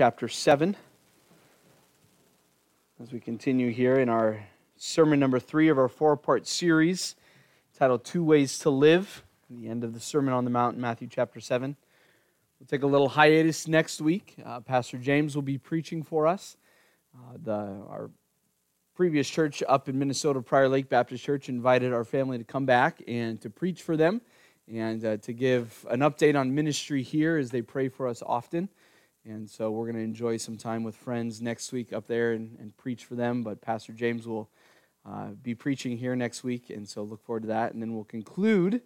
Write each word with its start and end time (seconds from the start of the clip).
chapter 0.00 0.28
7. 0.28 0.74
As 3.02 3.12
we 3.12 3.20
continue 3.20 3.70
here 3.70 3.96
in 3.96 4.08
our 4.08 4.46
sermon 4.78 5.20
number 5.20 5.38
three 5.38 5.68
of 5.68 5.76
our 5.76 5.88
four 5.88 6.16
part 6.16 6.46
series 6.46 7.16
titled 7.78 8.02
Two 8.02 8.24
Ways 8.24 8.58
to 8.60 8.70
Live, 8.70 9.22
the 9.50 9.68
end 9.68 9.84
of 9.84 9.92
the 9.92 10.00
Sermon 10.00 10.32
on 10.32 10.44
the 10.44 10.50
Mount 10.50 10.76
in 10.76 10.80
Matthew 10.80 11.06
chapter 11.06 11.38
7. 11.38 11.76
We'll 12.58 12.66
take 12.66 12.82
a 12.82 12.86
little 12.86 13.10
hiatus 13.10 13.68
next 13.68 14.00
week. 14.00 14.36
Uh, 14.42 14.60
Pastor 14.60 14.96
James 14.96 15.34
will 15.34 15.42
be 15.42 15.58
preaching 15.58 16.02
for 16.02 16.26
us. 16.26 16.56
Uh, 17.14 17.36
the, 17.44 17.52
our 17.52 18.10
previous 18.94 19.28
church 19.28 19.62
up 19.68 19.86
in 19.86 19.98
Minnesota, 19.98 20.40
Prior 20.40 20.70
Lake 20.70 20.88
Baptist 20.88 21.22
Church, 21.22 21.50
invited 21.50 21.92
our 21.92 22.04
family 22.04 22.38
to 22.38 22.44
come 22.44 22.64
back 22.64 23.02
and 23.06 23.38
to 23.42 23.50
preach 23.50 23.82
for 23.82 23.98
them 23.98 24.22
and 24.66 25.04
uh, 25.04 25.18
to 25.18 25.34
give 25.34 25.84
an 25.90 26.00
update 26.00 26.40
on 26.40 26.54
ministry 26.54 27.02
here 27.02 27.36
as 27.36 27.50
they 27.50 27.60
pray 27.60 27.90
for 27.90 28.08
us 28.08 28.22
often. 28.24 28.70
And 29.24 29.48
so 29.50 29.70
we're 29.70 29.84
going 29.84 29.96
to 29.96 30.02
enjoy 30.02 30.38
some 30.38 30.56
time 30.56 30.82
with 30.82 30.96
friends 30.96 31.42
next 31.42 31.72
week 31.72 31.92
up 31.92 32.06
there 32.06 32.32
and, 32.32 32.56
and 32.58 32.76
preach 32.76 33.04
for 33.04 33.14
them. 33.14 33.42
But 33.42 33.60
Pastor 33.60 33.92
James 33.92 34.26
will 34.26 34.50
uh, 35.06 35.28
be 35.42 35.54
preaching 35.54 35.98
here 35.98 36.16
next 36.16 36.42
week, 36.42 36.70
and 36.70 36.88
so 36.88 37.02
look 37.02 37.22
forward 37.22 37.42
to 37.42 37.48
that. 37.48 37.72
And 37.72 37.82
then 37.82 37.94
we'll 37.94 38.04
conclude 38.04 38.80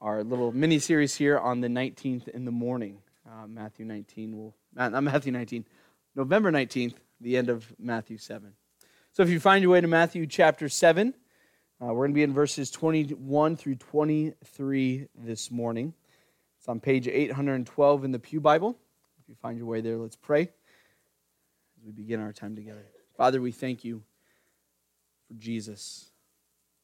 our 0.00 0.24
little 0.24 0.52
mini 0.52 0.78
series 0.78 1.14
here 1.14 1.38
on 1.38 1.60
the 1.60 1.68
19th 1.68 2.28
in 2.28 2.44
the 2.44 2.50
morning. 2.50 2.98
Uh, 3.26 3.46
Matthew 3.46 3.84
19 3.84 4.36
will, 4.36 4.54
not 4.74 4.92
Matthew 5.02 5.32
19, 5.32 5.66
November 6.14 6.50
19th, 6.50 6.94
the 7.20 7.36
end 7.36 7.48
of 7.48 7.72
Matthew 7.78 8.18
7. 8.18 8.52
So 9.12 9.22
if 9.22 9.28
you 9.28 9.40
find 9.40 9.62
your 9.62 9.72
way 9.72 9.80
to 9.80 9.86
Matthew 9.86 10.26
chapter 10.26 10.68
7, 10.68 11.14
uh, 11.82 11.86
we're 11.86 12.06
going 12.06 12.12
to 12.12 12.14
be 12.14 12.22
in 12.22 12.32
verses 12.32 12.70
21 12.70 13.56
through 13.56 13.76
23 13.76 15.06
this 15.14 15.50
morning. 15.50 15.92
It's 16.58 16.68
on 16.68 16.80
page 16.80 17.08
812 17.08 18.04
in 18.04 18.12
the 18.12 18.18
Pew 18.18 18.40
Bible. 18.40 18.78
If 19.26 19.30
you 19.30 19.34
find 19.42 19.58
your 19.58 19.66
way 19.66 19.80
there, 19.80 19.96
let's 19.96 20.14
pray 20.14 20.42
as 20.42 21.84
we 21.84 21.90
begin 21.90 22.20
our 22.20 22.32
time 22.32 22.54
together. 22.54 22.86
Father, 23.16 23.40
we 23.40 23.50
thank 23.50 23.84
you 23.84 24.04
for 25.26 25.34
Jesus. 25.34 26.12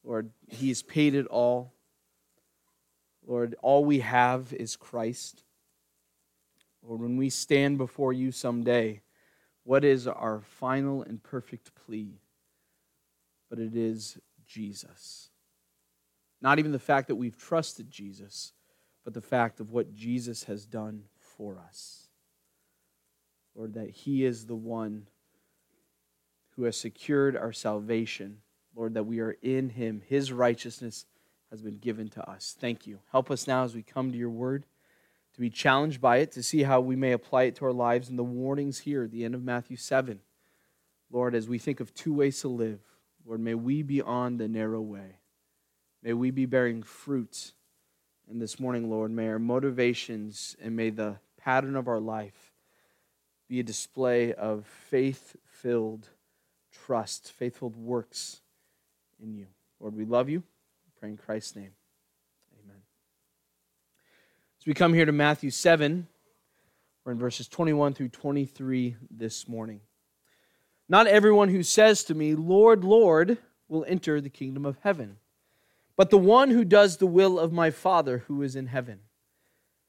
Lord, 0.03 0.29
He 0.49 0.67
has 0.67 0.83
paid 0.83 1.15
it 1.15 1.25
all. 1.27 1.71
Lord, 3.25 3.55
all 3.61 3.85
we 3.85 3.99
have 3.99 4.51
is 4.51 4.75
Christ. 4.75 5.45
Lord, 6.85 6.99
when 6.99 7.15
we 7.15 7.29
stand 7.29 7.77
before 7.77 8.11
you 8.11 8.33
someday, 8.33 8.99
what 9.63 9.85
is 9.85 10.05
our 10.05 10.41
final 10.41 11.01
and 11.01 11.23
perfect 11.23 11.73
plea? 11.73 12.19
But 13.49 13.59
it 13.59 13.73
is 13.73 14.17
Jesus. 14.45 15.29
Not 16.41 16.59
even 16.59 16.73
the 16.73 16.79
fact 16.79 17.07
that 17.07 17.15
we've 17.15 17.37
trusted 17.37 17.89
Jesus, 17.89 18.51
but 19.05 19.13
the 19.13 19.21
fact 19.21 19.61
of 19.61 19.71
what 19.71 19.93
Jesus 19.93 20.43
has 20.43 20.65
done 20.65 21.03
for 21.17 21.57
us. 21.57 22.02
Lord, 23.55 23.73
that 23.73 23.89
He 23.89 24.25
is 24.25 24.45
the 24.45 24.55
one 24.55 25.07
who 26.55 26.63
has 26.63 26.77
secured 26.77 27.35
our 27.35 27.53
salvation. 27.53 28.39
Lord, 28.75 28.95
that 28.95 29.05
we 29.05 29.19
are 29.19 29.37
in 29.41 29.69
Him. 29.69 30.01
His 30.05 30.31
righteousness 30.31 31.05
has 31.51 31.61
been 31.61 31.77
given 31.77 32.09
to 32.09 32.29
us. 32.29 32.55
Thank 32.59 32.87
you. 32.87 32.99
Help 33.11 33.29
us 33.29 33.47
now 33.47 33.63
as 33.63 33.75
we 33.75 33.83
come 33.83 34.11
to 34.11 34.17
your 34.17 34.29
word 34.29 34.65
to 35.33 35.39
be 35.39 35.49
challenged 35.49 35.99
by 35.99 36.17
it, 36.17 36.31
to 36.31 36.43
see 36.43 36.63
how 36.63 36.79
we 36.79 36.95
may 36.95 37.11
apply 37.11 37.43
it 37.43 37.55
to 37.55 37.65
our 37.65 37.73
lives 37.73 38.09
and 38.09 38.17
the 38.17 38.23
warnings 38.23 38.79
here 38.79 39.03
at 39.03 39.11
the 39.11 39.25
end 39.25 39.35
of 39.35 39.43
Matthew 39.43 39.77
7. 39.77 40.19
Lord, 41.11 41.35
as 41.35 41.47
we 41.47 41.57
think 41.57 41.79
of 41.79 41.93
two 41.93 42.13
ways 42.13 42.41
to 42.41 42.47
live, 42.47 42.79
Lord, 43.25 43.39
may 43.39 43.55
we 43.55 43.81
be 43.81 44.01
on 44.01 44.37
the 44.37 44.47
narrow 44.47 44.81
way. 44.81 45.19
May 46.01 46.13
we 46.13 46.31
be 46.31 46.45
bearing 46.45 46.83
fruit. 46.83 47.53
And 48.29 48.41
this 48.41 48.59
morning, 48.59 48.89
Lord, 48.89 49.11
may 49.11 49.27
our 49.27 49.39
motivations 49.39 50.55
and 50.61 50.75
may 50.75 50.89
the 50.89 51.17
pattern 51.37 51.75
of 51.75 51.87
our 51.87 51.99
life 51.99 52.52
be 53.47 53.59
a 53.59 53.63
display 53.63 54.33
of 54.33 54.65
faith 54.65 55.35
filled 55.45 56.09
trust, 56.71 57.31
faithful 57.31 57.69
works 57.69 58.41
in 59.21 59.33
you. 59.33 59.47
Lord, 59.79 59.95
we 59.95 60.05
love 60.05 60.29
you. 60.29 60.39
We 60.39 60.91
pray 60.99 61.09
in 61.09 61.17
Christ's 61.17 61.55
name. 61.55 61.71
Amen. 62.63 62.81
As 64.59 64.65
we 64.65 64.73
come 64.73 64.93
here 64.93 65.05
to 65.05 65.11
Matthew 65.11 65.49
7, 65.49 66.07
we're 67.03 67.11
in 67.11 67.19
verses 67.19 67.47
21 67.47 67.93
through 67.93 68.09
23 68.09 68.95
this 69.11 69.47
morning. 69.47 69.81
Not 70.87 71.07
everyone 71.07 71.49
who 71.49 71.63
says 71.63 72.03
to 72.05 72.15
me, 72.15 72.35
Lord, 72.35 72.83
Lord, 72.83 73.37
will 73.67 73.85
enter 73.87 74.21
the 74.21 74.29
kingdom 74.29 74.65
of 74.65 74.77
heaven, 74.81 75.17
but 75.95 76.09
the 76.09 76.17
one 76.17 76.51
who 76.51 76.63
does 76.63 76.97
the 76.97 77.07
will 77.07 77.39
of 77.39 77.51
my 77.51 77.71
Father 77.71 78.23
who 78.27 78.41
is 78.41 78.55
in 78.55 78.67
heaven. 78.67 78.99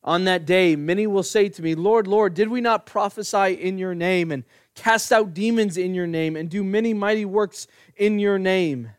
On 0.05 0.25
that 0.25 0.45
day, 0.45 0.77
many 0.77 1.07
will 1.07 1.23
say 1.23 1.49
to 1.49 1.63
me, 1.63 1.75
Lord, 1.75 2.07
Lord, 2.07 2.35
did 2.35 2.49
we 2.49 2.61
not 2.61 2.85
prophesy 2.85 3.55
in 3.55 3.79
your 3.79 3.95
name 3.95 4.31
and 4.31 4.45
cast 4.75 5.11
out 5.11 5.33
demons 5.33 5.79
in 5.79 5.95
your 5.95 6.07
name 6.07 6.37
and 6.37 6.51
do 6.51 6.63
many 6.63 6.93
mighty 6.93 7.25
works 7.25 7.67
in 7.97 8.19
your 8.19 8.39
name? 8.39 8.91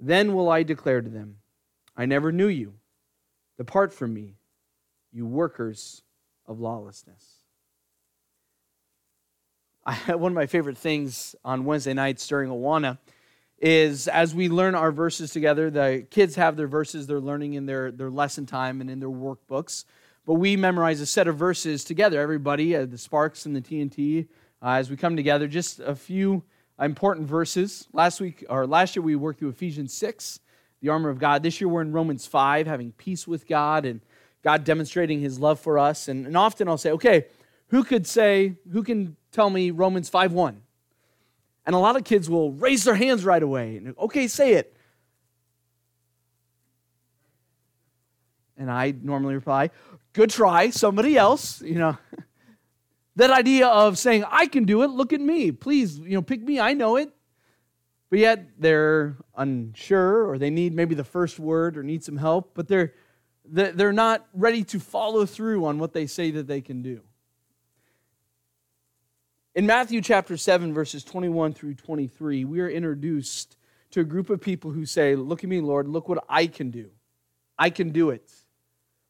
Then 0.00 0.34
will 0.34 0.48
I 0.48 0.62
declare 0.62 1.02
to 1.02 1.08
them, 1.10 1.36
I 1.94 2.06
never 2.06 2.32
knew 2.32 2.48
you. 2.48 2.74
Depart 3.58 3.92
from 3.92 4.14
me, 4.14 4.36
you 5.12 5.26
workers 5.26 6.02
of 6.46 6.60
lawlessness. 6.60 7.24
I, 9.86 10.14
one 10.14 10.32
of 10.32 10.36
my 10.36 10.46
favorite 10.46 10.78
things 10.78 11.36
on 11.44 11.66
Wednesday 11.66 11.92
nights 11.92 12.26
during 12.26 12.50
Awana 12.50 12.96
is 13.58 14.08
as 14.08 14.34
we 14.34 14.48
learn 14.48 14.74
our 14.74 14.92
verses 14.92 15.30
together, 15.30 15.70
the 15.70 16.06
kids 16.10 16.36
have 16.36 16.56
their 16.56 16.66
verses 16.66 17.06
they're 17.06 17.20
learning 17.20 17.54
in 17.54 17.66
their, 17.66 17.90
their 17.90 18.10
lesson 18.10 18.46
time 18.46 18.80
and 18.80 18.90
in 18.90 19.00
their 19.00 19.10
workbooks. 19.10 19.84
But 20.26 20.34
we 20.34 20.56
memorize 20.56 21.00
a 21.00 21.06
set 21.06 21.28
of 21.28 21.36
verses 21.36 21.84
together, 21.84 22.20
everybody, 22.20 22.74
uh, 22.74 22.84
the 22.84 22.98
Sparks 22.98 23.46
and 23.46 23.54
the 23.54 23.60
TNT, 23.60 24.26
uh, 24.60 24.70
as 24.70 24.90
we 24.90 24.96
come 24.96 25.14
together. 25.14 25.46
Just 25.46 25.78
a 25.78 25.94
few 25.94 26.42
important 26.80 27.28
verses. 27.28 27.86
Last 27.92 28.20
week, 28.20 28.44
or 28.48 28.66
last 28.66 28.96
year, 28.96 29.04
we 29.04 29.14
worked 29.14 29.38
through 29.38 29.50
Ephesians 29.50 29.94
6, 29.94 30.40
the 30.80 30.88
armor 30.88 31.10
of 31.10 31.20
God. 31.20 31.44
This 31.44 31.60
year, 31.60 31.68
we're 31.68 31.82
in 31.82 31.92
Romans 31.92 32.26
5, 32.26 32.66
having 32.66 32.90
peace 32.90 33.28
with 33.28 33.46
God 33.46 33.84
and 33.84 34.00
God 34.42 34.64
demonstrating 34.64 35.20
his 35.20 35.38
love 35.38 35.60
for 35.60 35.78
us. 35.78 36.08
And, 36.08 36.26
and 36.26 36.36
often 36.36 36.68
I'll 36.68 36.76
say, 36.76 36.90
okay, 36.90 37.26
who 37.68 37.84
could 37.84 38.04
say, 38.04 38.56
who 38.72 38.82
can 38.82 39.16
tell 39.30 39.48
me 39.48 39.70
Romans 39.70 40.08
5 40.08 40.32
1? 40.32 40.60
And 41.66 41.74
a 41.74 41.78
lot 41.78 41.96
of 41.96 42.02
kids 42.02 42.28
will 42.28 42.50
raise 42.50 42.82
their 42.82 42.94
hands 42.96 43.24
right 43.24 43.42
away. 43.42 43.76
And, 43.76 43.94
okay, 43.96 44.26
say 44.26 44.54
it. 44.54 44.76
And 48.56 48.70
I 48.70 48.94
normally 49.02 49.34
reply, 49.34 49.70
good 50.16 50.30
try, 50.30 50.70
somebody 50.70 51.18
else, 51.18 51.60
you 51.60 51.74
know. 51.74 51.98
that 53.16 53.30
idea 53.30 53.68
of 53.68 53.98
saying, 53.98 54.24
I 54.30 54.46
can 54.46 54.64
do 54.64 54.82
it, 54.82 54.88
look 54.88 55.12
at 55.12 55.20
me, 55.20 55.52
please, 55.52 55.98
you 55.98 56.14
know, 56.14 56.22
pick 56.22 56.42
me, 56.42 56.58
I 56.58 56.72
know 56.72 56.96
it. 56.96 57.12
But 58.08 58.20
yet 58.20 58.48
they're 58.58 59.16
unsure 59.36 60.26
or 60.26 60.38
they 60.38 60.48
need 60.48 60.72
maybe 60.72 60.94
the 60.94 61.04
first 61.04 61.38
word 61.38 61.76
or 61.76 61.82
need 61.82 62.02
some 62.02 62.16
help, 62.16 62.52
but 62.54 62.66
they're, 62.66 62.94
they're 63.44 63.92
not 63.92 64.26
ready 64.32 64.64
to 64.64 64.80
follow 64.80 65.26
through 65.26 65.66
on 65.66 65.78
what 65.78 65.92
they 65.92 66.06
say 66.06 66.30
that 66.30 66.46
they 66.46 66.62
can 66.62 66.82
do. 66.82 67.02
In 69.54 69.66
Matthew 69.66 70.00
chapter 70.00 70.36
7, 70.36 70.72
verses 70.72 71.04
21 71.04 71.52
through 71.52 71.74
23, 71.74 72.44
we 72.44 72.60
are 72.60 72.70
introduced 72.70 73.56
to 73.90 74.00
a 74.00 74.04
group 74.04 74.30
of 74.30 74.40
people 74.40 74.70
who 74.70 74.86
say, 74.86 75.14
Look 75.14 75.42
at 75.44 75.50
me, 75.50 75.60
Lord, 75.60 75.88
look 75.88 76.08
what 76.08 76.24
I 76.28 76.46
can 76.46 76.70
do. 76.70 76.90
I 77.58 77.70
can 77.70 77.90
do 77.90 78.10
it. 78.10 78.30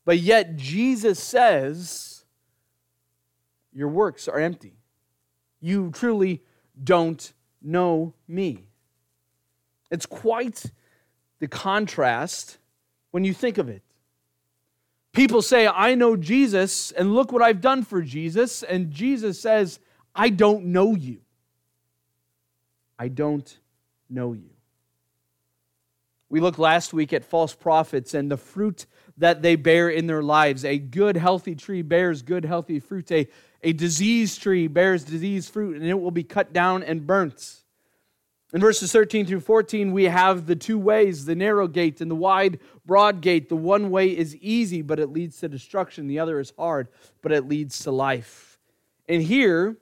But 0.07 0.19
yet, 0.21 0.57
Jesus 0.57 1.23
says, 1.23 2.25
Your 3.75 3.89
works 3.89 4.29
are 4.29 4.39
empty. 4.39 4.79
You 5.61 5.91
truly 5.91 6.43
don't 6.83 7.33
know 7.61 8.15
me. 8.29 8.69
It's 9.91 10.07
quite 10.07 10.65
the 11.41 11.49
contrast 11.49 12.59
when 13.11 13.25
you 13.25 13.35
think 13.35 13.59
of 13.59 13.69
it. 13.69 13.83
People 15.13 15.43
say, 15.43 15.67
I 15.67 15.97
know 15.97 16.17
Jesus, 16.17 16.93
and 16.93 17.13
look 17.13 17.33
what 17.33 17.43
I've 17.43 17.61
done 17.61 17.83
for 17.83 18.01
Jesus. 18.01 18.63
And 18.63 18.93
Jesus 18.93 19.41
says, 19.41 19.81
I 20.15 20.29
don't 20.29 20.67
know 20.67 20.95
you. 20.95 21.21
I 22.97 23.09
don't 23.09 23.59
know 24.09 24.35
you. 24.35 24.51
We 26.29 26.41
looked 26.41 26.59
last 26.59 26.93
week 26.93 27.13
at 27.13 27.25
false 27.25 27.55
prophets 27.55 28.15
and 28.15 28.31
the 28.31 28.37
fruit 28.37 28.87
that 29.19 29.43
they 29.43 29.57
bear 29.57 29.89
in 29.89 30.07
their 30.07 30.23
lives. 30.23 30.65
A 30.65 30.79
good, 30.79 31.17
healthy 31.17 31.55
tree 31.55 31.83
bears 31.83 32.23
good, 32.23 32.45
healthy 32.45 32.81
fruit. 32.81 33.11
A, 33.11 33.29
a 33.63 33.73
diseased 33.73 34.43
tree 34.43 34.67
bears 34.67 35.05
diseased 35.05 35.53
fruit, 35.53 35.77
and 35.77 35.87
it 35.87 35.99
will 35.99 36.11
be 36.11 36.25
cut 36.25 36.53
down 36.53 36.83
and 36.83 37.07
burnt. 37.07 37.63
In 38.53 38.61
verses 38.61 38.93
13 38.93 39.27
through 39.27 39.41
14, 39.41 39.93
we 39.93 40.05
have 40.05 40.47
the 40.47 40.55
two 40.55 40.79
ways 40.79 41.25
the 41.25 41.35
narrow 41.35 41.67
gate 41.67 42.01
and 42.01 42.11
the 42.11 42.15
wide, 42.15 42.61
broad 42.85 43.21
gate. 43.21 43.49
The 43.49 43.57
one 43.57 43.91
way 43.91 44.17
is 44.17 44.37
easy, 44.37 44.83
but 44.83 45.01
it 45.01 45.09
leads 45.09 45.41
to 45.41 45.49
destruction. 45.49 46.07
The 46.07 46.21
other 46.21 46.39
is 46.39 46.53
hard, 46.57 46.89
but 47.23 47.33
it 47.33 47.49
leads 47.49 47.81
to 47.81 47.91
life. 47.91 48.59
And 49.09 49.23
here, 49.23 49.77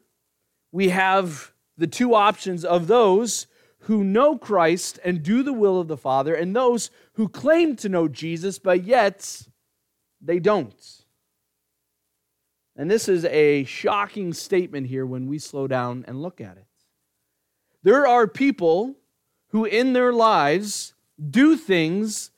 we 0.72 0.88
have 0.88 1.52
the 1.76 1.86
two 1.86 2.14
options 2.14 2.64
of 2.64 2.86
those 2.86 3.46
who 3.81 4.02
know 4.02 4.38
Christ 4.38 4.98
and 5.04 5.22
do 5.22 5.42
the 5.42 5.52
will 5.52 5.78
of 5.78 5.88
the 5.88 5.96
Father, 5.96 6.34
and 6.34 6.56
those 6.56 6.90
who 7.14 7.28
claim 7.28 7.76
to 7.76 7.88
know 7.88 8.08
Jesus, 8.08 8.58
but 8.58 8.84
yet 8.84 9.43
they 10.20 10.38
don't. 10.38 11.05
And 12.76 12.90
this 12.90 13.08
is 13.08 13.25
a 13.26 13.64
shocking 13.64 14.32
statement 14.32 14.88
here 14.88 15.06
when 15.06 15.28
we 15.28 15.38
slow 15.38 15.66
down 15.66 16.05
and 16.08 16.20
look 16.20 16.40
at 16.40 16.56
it. 16.56 16.66
There 17.82 18.06
are 18.06 18.26
people 18.26 18.96
who, 19.49 19.64
in 19.64 19.93
their 19.93 20.12
lives, 20.12 20.94
do 21.31 21.56
things 21.56 22.31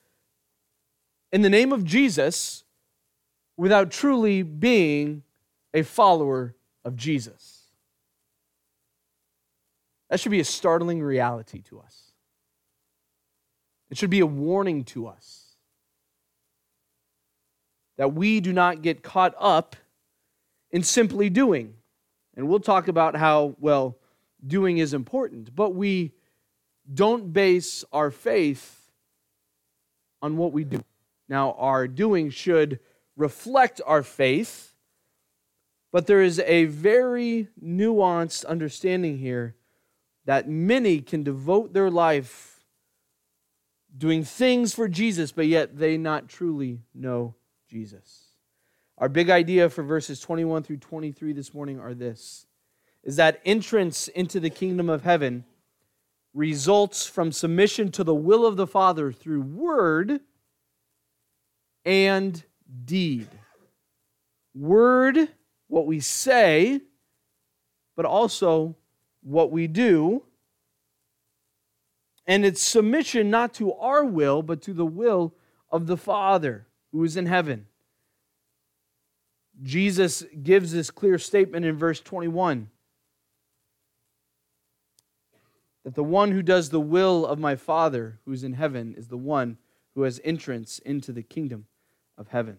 in 1.32 1.43
the 1.43 1.49
name 1.49 1.72
of 1.72 1.84
Jesus 1.84 2.64
without 3.56 3.90
truly 3.90 4.43
being 4.43 5.22
a 5.72 5.82
follower 5.82 6.55
of 6.84 6.96
Jesus. 6.96 7.62
That 10.11 10.20
should 10.20 10.32
be 10.32 10.40
a 10.40 10.44
startling 10.44 11.02
reality 11.02 11.62
to 11.62 11.81
us. 11.81 12.12
It 13.91 13.97
should 13.99 14.11
be 14.11 14.21
a 14.21 14.27
warning 14.27 14.85
to 14.85 15.06
us 15.06 15.47
that 17.97 18.15
we 18.15 18.41
do 18.41 18.53
not 18.53 18.83
get 18.83 19.03
caught 19.03 19.35
up 19.38 19.77
in 20.71 20.83
simply 20.83 21.31
doing. 21.31 21.75
And 22.37 22.49
we'll 22.49 22.61
talk 22.61 22.88
about 22.88 23.17
how, 23.17 23.56
well, 23.59 23.97
doing 24.47 24.79
is 24.79 24.93
important, 24.93 25.55
but 25.55 25.75
we 25.75 26.12
don't 26.93 27.33
base 27.33 27.85
our 27.93 28.11
faith 28.11 28.91
on 30.21 30.37
what 30.37 30.53
we 30.53 30.65
do. 30.65 30.85
Now, 31.29 31.53
our 31.53 31.89
doing 31.89 32.31
should 32.31 32.79
reflect 33.17 33.81
our 33.87 34.03
faith, 34.03 34.75
but 35.91 36.06
there 36.06 36.23
is 36.23 36.39
a 36.41 36.67
very 36.67 37.49
nuanced 37.62 38.44
understanding 38.44 39.19
here 39.19 39.56
that 40.27 40.49
many 40.49 41.00
can 41.00 41.23
devote 41.23 41.73
their 41.73 41.91
life 41.91 42.56
doing 43.96 44.25
things 44.25 44.75
for 44.75 44.88
Jesus, 44.88 45.32
but 45.32 45.46
yet 45.46 45.78
they 45.78 45.96
not 45.96 46.28
truly 46.28 46.81
know 46.94 47.34
Jesus. 47.69 48.25
Our 48.98 49.08
big 49.08 49.31
idea 49.31 49.69
for 49.69 49.82
verses 49.82 50.20
21 50.20 50.62
through 50.62 50.78
23 50.78 51.32
this 51.32 51.52
morning 51.52 51.78
are 51.78 51.94
this 51.94 52.46
is 53.02 53.16
that 53.16 53.40
entrance 53.44 54.08
into 54.08 54.40
the 54.40 54.50
kingdom 54.50 54.90
of 54.90 55.04
heaven 55.04 55.44
results 56.34 57.06
from 57.06 57.31
submission 57.31 57.90
to 57.93 58.02
the 58.02 58.14
will 58.14 58.44
of 58.44 58.56
the 58.56 58.66
Father 58.66 59.12
through 59.12 59.43
word 59.43 60.20
and 61.84 62.43
deed. 62.84 63.28
Word, 64.54 65.28
what 65.69 65.87
we 65.87 66.00
say, 66.00 66.81
but 67.94 68.04
also 68.04 68.76
what 69.22 69.52
we 69.52 69.66
do. 69.69 70.25
And 72.26 72.44
it's 72.44 72.62
submission 72.62 73.31
not 73.31 73.55
to 73.55 73.73
our 73.75 74.05
will, 74.05 74.43
but 74.43 74.62
to 74.62 74.73
the 74.73 74.87
will 74.87 75.34
of 75.70 75.87
the 75.87 75.96
Father 75.96 76.67
who 76.93 77.05
is 77.05 77.17
in 77.17 77.26
heaven. 77.26 77.67
Jesus 79.62 80.25
gives 80.43 80.73
this 80.73 80.90
clear 80.90 81.19
statement 81.19 81.64
in 81.64 81.76
verse 81.76 82.00
21 82.00 82.69
that 85.84 85.94
the 85.94 86.02
one 86.02 86.32
who 86.32 86.43
does 86.43 86.70
the 86.70 86.81
will 86.81 87.25
of 87.25 87.38
my 87.38 87.55
Father 87.55 88.19
who 88.25 88.32
is 88.32 88.43
in 88.43 88.55
heaven 88.55 88.94
is 88.99 89.06
the 89.06 89.17
one 89.17 89.56
who 89.94 90.02
has 90.02 90.20
entrance 90.25 90.81
into 90.81 91.12
the 91.12 91.22
kingdom 91.22 91.67
of 92.19 92.29
heaven. 92.29 92.58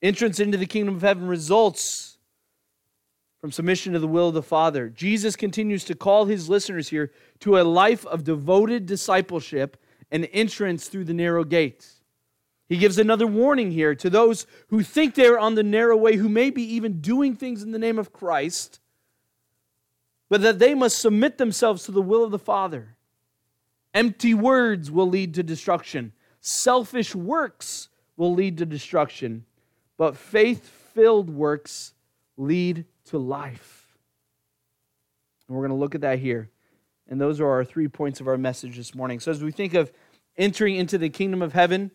Entrance 0.00 0.38
into 0.40 0.56
the 0.56 0.66
kingdom 0.66 0.94
of 0.94 1.02
heaven 1.02 1.26
results 1.26 2.16
from 3.40 3.50
submission 3.50 3.94
to 3.94 3.98
the 3.98 4.06
will 4.06 4.28
of 4.28 4.34
the 4.34 4.42
Father. 4.42 4.88
Jesus 4.88 5.34
continues 5.34 5.84
to 5.84 5.94
call 5.94 6.26
his 6.26 6.48
listeners 6.48 6.90
here 6.90 7.10
to 7.40 7.58
a 7.58 7.62
life 7.62 8.04
of 8.06 8.24
devoted 8.24 8.84
discipleship 8.86 9.78
and 10.10 10.28
entrance 10.32 10.88
through 10.88 11.04
the 11.04 11.14
narrow 11.14 11.44
gate. 11.44 11.88
He 12.68 12.76
gives 12.76 12.98
another 12.98 13.26
warning 13.26 13.72
here 13.72 13.94
to 13.96 14.10
those 14.10 14.46
who 14.68 14.82
think 14.82 15.14
they're 15.14 15.38
on 15.38 15.54
the 15.54 15.62
narrow 15.62 15.96
way, 15.96 16.16
who 16.16 16.28
may 16.28 16.50
be 16.50 16.62
even 16.74 17.00
doing 17.00 17.34
things 17.34 17.62
in 17.62 17.72
the 17.72 17.78
name 17.78 17.98
of 17.98 18.12
Christ, 18.12 18.78
but 20.28 20.42
that 20.42 20.58
they 20.58 20.74
must 20.74 20.98
submit 20.98 21.38
themselves 21.38 21.84
to 21.84 21.92
the 21.92 22.02
will 22.02 22.22
of 22.22 22.30
the 22.30 22.38
Father. 22.38 22.96
Empty 23.92 24.34
words 24.34 24.90
will 24.90 25.08
lead 25.08 25.34
to 25.34 25.42
destruction, 25.42 26.12
selfish 26.40 27.14
works 27.14 27.88
will 28.16 28.34
lead 28.34 28.58
to 28.58 28.66
destruction, 28.66 29.44
but 29.96 30.16
faith 30.16 30.68
filled 30.94 31.30
works 31.30 31.94
lead 32.36 32.84
to 33.10 33.18
life. 33.18 33.96
And 35.46 35.56
we're 35.56 35.66
going 35.66 35.76
to 35.76 35.80
look 35.80 35.94
at 35.94 36.00
that 36.02 36.18
here. 36.18 36.50
And 37.08 37.20
those 37.20 37.40
are 37.40 37.48
our 37.48 37.64
three 37.64 37.88
points 37.88 38.20
of 38.20 38.28
our 38.28 38.38
message 38.38 38.76
this 38.76 38.94
morning. 38.94 39.18
So, 39.18 39.32
as 39.32 39.42
we 39.42 39.50
think 39.50 39.74
of 39.74 39.92
entering 40.36 40.76
into 40.76 40.96
the 40.96 41.08
kingdom 41.08 41.42
of 41.42 41.52
heaven, 41.52 41.90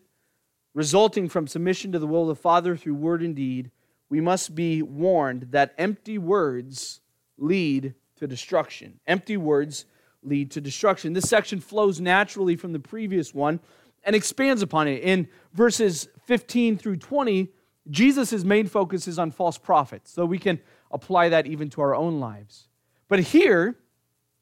resulting 0.74 1.28
from 1.28 1.46
submission 1.46 1.90
to 1.92 1.98
the 1.98 2.06
will 2.06 2.22
of 2.22 2.28
the 2.28 2.34
Father 2.40 2.76
through 2.76 2.94
word 2.94 3.22
and 3.22 3.34
deed, 3.34 3.70
we 4.10 4.20
must 4.20 4.54
be 4.54 4.82
warned 4.82 5.48
that 5.50 5.74
empty 5.78 6.18
words 6.18 7.00
lead 7.38 7.94
to 8.16 8.26
destruction. 8.26 9.00
Empty 9.06 9.38
words 9.38 9.86
lead 10.22 10.50
to 10.50 10.60
destruction. 10.60 11.14
This 11.14 11.28
section 11.28 11.60
flows 11.60 11.98
naturally 11.98 12.56
from 12.56 12.72
the 12.72 12.78
previous 12.78 13.32
one 13.32 13.58
and 14.04 14.14
expands 14.14 14.60
upon 14.60 14.86
it. 14.86 15.02
In 15.02 15.28
verses 15.54 16.08
15 16.26 16.76
through 16.76 16.96
20, 16.96 17.48
Jesus' 17.90 18.44
main 18.44 18.66
focus 18.66 19.08
is 19.08 19.18
on 19.18 19.30
false 19.30 19.58
prophets, 19.58 20.12
so 20.12 20.26
we 20.26 20.38
can 20.38 20.60
apply 20.90 21.30
that 21.30 21.46
even 21.46 21.70
to 21.70 21.80
our 21.80 21.94
own 21.94 22.20
lives. 22.20 22.68
But 23.08 23.20
here, 23.20 23.76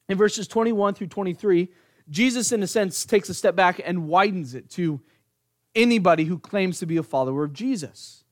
in 0.08 0.18
verses 0.18 0.48
21 0.48 0.94
through 0.94 1.08
23, 1.08 1.68
Jesus, 2.08 2.52
in 2.52 2.62
a 2.62 2.66
sense, 2.66 3.04
takes 3.04 3.28
a 3.28 3.34
step 3.34 3.56
back 3.56 3.80
and 3.84 4.08
widens 4.08 4.54
it 4.54 4.70
to 4.70 5.00
anybody 5.74 6.24
who 6.24 6.38
claims 6.38 6.78
to 6.78 6.86
be 6.86 6.96
a 6.96 7.02
follower 7.02 7.44
of 7.44 7.52
Jesus. 7.52 8.24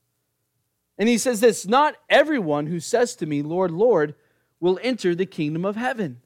And 0.97 1.09
he 1.09 1.17
says 1.17 1.39
this 1.39 1.65
Not 1.65 1.95
everyone 2.09 2.67
who 2.67 2.79
says 2.79 3.15
to 3.17 3.25
me, 3.25 3.41
Lord, 3.41 3.71
Lord, 3.71 4.15
will 4.59 4.79
enter 4.81 5.15
the 5.15 5.25
kingdom 5.25 5.65
of 5.65 5.75
heaven. 5.75 6.21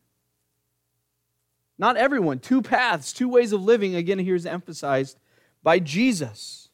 Not 1.78 1.96
everyone. 1.98 2.40
Two 2.40 2.62
paths, 2.62 3.14
two 3.14 3.30
ways 3.30 3.54
of 3.54 3.64
living. 3.64 3.96
Again, 3.96 4.20
here's 4.20 4.46
emphasized 4.46 5.20
by 5.64 5.80
Jesus. 5.80 6.70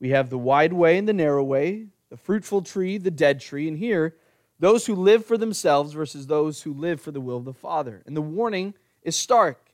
We 0.00 0.10
have 0.10 0.30
the 0.30 0.38
wide 0.38 0.72
way 0.72 0.96
and 0.96 1.08
the 1.08 1.12
narrow 1.12 1.42
way, 1.42 1.86
the 2.10 2.16
fruitful 2.16 2.62
tree, 2.62 2.98
the 2.98 3.10
dead 3.10 3.40
tree. 3.40 3.68
And 3.68 3.78
here, 3.78 4.16
those 4.58 4.86
who 4.86 4.94
live 4.94 5.24
for 5.24 5.38
themselves 5.38 5.94
versus 5.94 6.26
those 6.26 6.62
who 6.62 6.74
live 6.74 7.00
for 7.00 7.10
the 7.12 7.20
will 7.20 7.38
of 7.38 7.44
the 7.44 7.54
Father. 7.54 8.02
And 8.04 8.16
the 8.16 8.20
warning 8.20 8.74
is 9.02 9.16
stark. 9.16 9.70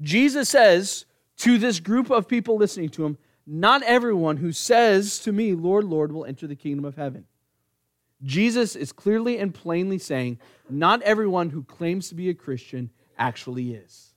Jesus 0.00 0.48
says 0.48 1.06
to 1.38 1.56
this 1.56 1.80
group 1.80 2.10
of 2.10 2.28
people 2.28 2.56
listening 2.56 2.90
to 2.90 3.06
him, 3.06 3.18
Not 3.46 3.82
everyone 3.82 4.36
who 4.36 4.52
says 4.52 5.18
to 5.20 5.32
me, 5.32 5.54
Lord, 5.54 5.84
Lord, 5.84 6.12
will 6.12 6.26
enter 6.26 6.46
the 6.46 6.56
kingdom 6.56 6.84
of 6.84 6.96
heaven. 6.96 7.24
Jesus 8.22 8.76
is 8.76 8.92
clearly 8.92 9.38
and 9.38 9.54
plainly 9.54 9.98
saying, 9.98 10.38
Not 10.68 11.00
everyone 11.02 11.50
who 11.50 11.62
claims 11.62 12.08
to 12.10 12.14
be 12.14 12.28
a 12.28 12.34
Christian 12.34 12.90
actually 13.16 13.74
is. 13.74 14.08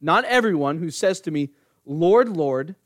Not 0.00 0.24
everyone 0.24 0.78
who 0.78 0.90
says 0.90 1.20
to 1.22 1.30
me, 1.30 1.50
Lord, 1.84 2.28
Lord, 2.28 2.76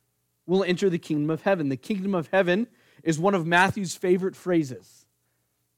will 0.47 0.65
enter 0.65 0.91
the 0.91 0.99
kingdom 0.99 1.31
of 1.31 1.43
heaven. 1.43 1.69
The 1.69 1.77
kingdom 1.77 2.15
of 2.15 2.29
heaven 2.29 2.67
is 3.03 3.19
one 3.19 3.35
of 3.35 3.47
Matthew's 3.47 3.95
favorite 3.95 4.37
phrases. 4.37 5.07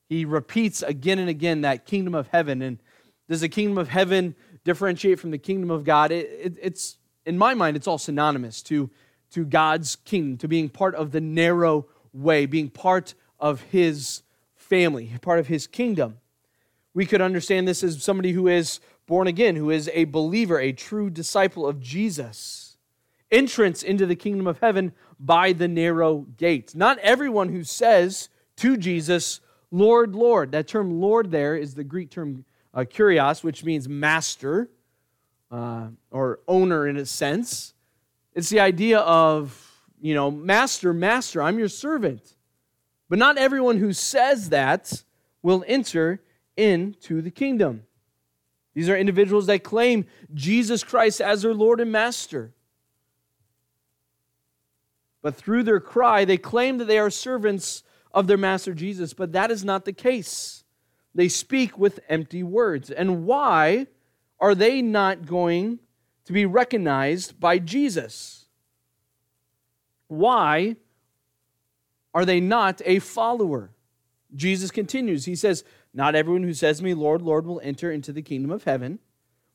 He 0.08 0.24
repeats 0.24 0.82
again 0.82 1.18
and 1.18 1.28
again 1.28 1.62
that 1.62 1.86
kingdom 1.86 2.14
of 2.14 2.28
heaven. 2.28 2.62
And 2.62 2.78
does 3.28 3.40
the 3.40 3.48
kingdom 3.48 3.78
of 3.78 3.88
heaven 3.88 4.34
differentiate 4.64 5.18
from 5.18 5.30
the 5.30 5.38
kingdom 5.38 5.70
of 5.70 5.84
God? 5.84 6.10
It, 6.10 6.26
it, 6.42 6.58
it's, 6.60 6.96
in 7.24 7.38
my 7.38 7.54
mind, 7.54 7.76
it's 7.76 7.86
all 7.86 7.98
synonymous 7.98 8.62
to, 8.64 8.90
to 9.32 9.44
God's 9.44 9.96
kingdom, 9.96 10.38
to 10.38 10.48
being 10.48 10.68
part 10.68 10.94
of 10.94 11.12
the 11.12 11.20
narrow 11.20 11.86
way, 12.12 12.46
being 12.46 12.68
part 12.68 13.14
of 13.40 13.62
his 13.62 14.22
family, 14.54 15.10
part 15.22 15.38
of 15.38 15.46
his 15.46 15.66
kingdom. 15.66 16.18
We 16.94 17.06
could 17.06 17.20
understand 17.20 17.66
this 17.66 17.82
as 17.82 18.02
somebody 18.02 18.32
who 18.32 18.48
is 18.48 18.80
born 19.06 19.26
again, 19.26 19.56
who 19.56 19.70
is 19.70 19.90
a 19.94 20.04
believer, 20.04 20.58
a 20.58 20.72
true 20.72 21.10
disciple 21.10 21.66
of 21.66 21.80
Jesus. 21.80 22.61
Entrance 23.32 23.82
into 23.82 24.06
the 24.06 24.14
kingdom 24.14 24.46
of 24.46 24.60
heaven 24.60 24.92
by 25.18 25.52
the 25.52 25.66
narrow 25.66 26.26
gate. 26.36 26.76
Not 26.76 26.98
everyone 26.98 27.48
who 27.48 27.64
says 27.64 28.28
to 28.56 28.76
Jesus, 28.76 29.40
Lord, 29.70 30.14
Lord. 30.14 30.52
That 30.52 30.68
term 30.68 31.00
Lord 31.00 31.30
there 31.30 31.56
is 31.56 31.74
the 31.74 31.82
Greek 31.82 32.10
term 32.10 32.44
uh, 32.74 32.80
kurios, 32.80 33.42
which 33.42 33.64
means 33.64 33.88
master 33.88 34.70
uh, 35.50 35.88
or 36.10 36.40
owner 36.46 36.86
in 36.86 36.96
a 36.96 37.06
sense. 37.06 37.74
It's 38.34 38.50
the 38.50 38.60
idea 38.60 39.00
of, 39.00 39.82
you 40.00 40.14
know, 40.14 40.30
master, 40.30 40.92
master, 40.92 41.42
I'm 41.42 41.58
your 41.58 41.68
servant. 41.68 42.36
But 43.08 43.18
not 43.18 43.36
everyone 43.36 43.78
who 43.78 43.92
says 43.92 44.50
that 44.50 45.04
will 45.42 45.64
enter 45.66 46.22
into 46.56 47.20
the 47.20 47.30
kingdom. 47.30 47.84
These 48.74 48.88
are 48.88 48.96
individuals 48.96 49.46
that 49.46 49.64
claim 49.64 50.06
Jesus 50.32 50.82
Christ 50.82 51.20
as 51.20 51.42
their 51.42 51.54
Lord 51.54 51.80
and 51.80 51.92
Master. 51.92 52.52
But 55.22 55.36
through 55.36 55.62
their 55.62 55.80
cry, 55.80 56.24
they 56.24 56.36
claim 56.36 56.78
that 56.78 56.86
they 56.86 56.98
are 56.98 57.10
servants 57.10 57.84
of 58.12 58.26
their 58.26 58.36
Master 58.36 58.74
Jesus, 58.74 59.14
but 59.14 59.32
that 59.32 59.50
is 59.50 59.64
not 59.64 59.84
the 59.84 59.92
case. 59.92 60.64
They 61.14 61.28
speak 61.28 61.78
with 61.78 62.00
empty 62.08 62.42
words. 62.42 62.90
And 62.90 63.24
why 63.24 63.86
are 64.40 64.54
they 64.54 64.82
not 64.82 65.26
going 65.26 65.78
to 66.24 66.32
be 66.32 66.44
recognized 66.44 67.38
by 67.38 67.58
Jesus? 67.58 68.46
Why 70.08 70.76
are 72.12 72.24
they 72.24 72.40
not 72.40 72.82
a 72.84 72.98
follower? 72.98 73.70
Jesus 74.34 74.70
continues. 74.70 75.24
He 75.24 75.36
says, 75.36 75.64
Not 75.94 76.14
everyone 76.14 76.42
who 76.42 76.54
says 76.54 76.78
to 76.78 76.84
me, 76.84 76.94
Lord, 76.94 77.22
Lord, 77.22 77.46
will 77.46 77.60
enter 77.62 77.90
into 77.90 78.12
the 78.12 78.22
kingdom 78.22 78.50
of 78.50 78.64
heaven, 78.64 78.98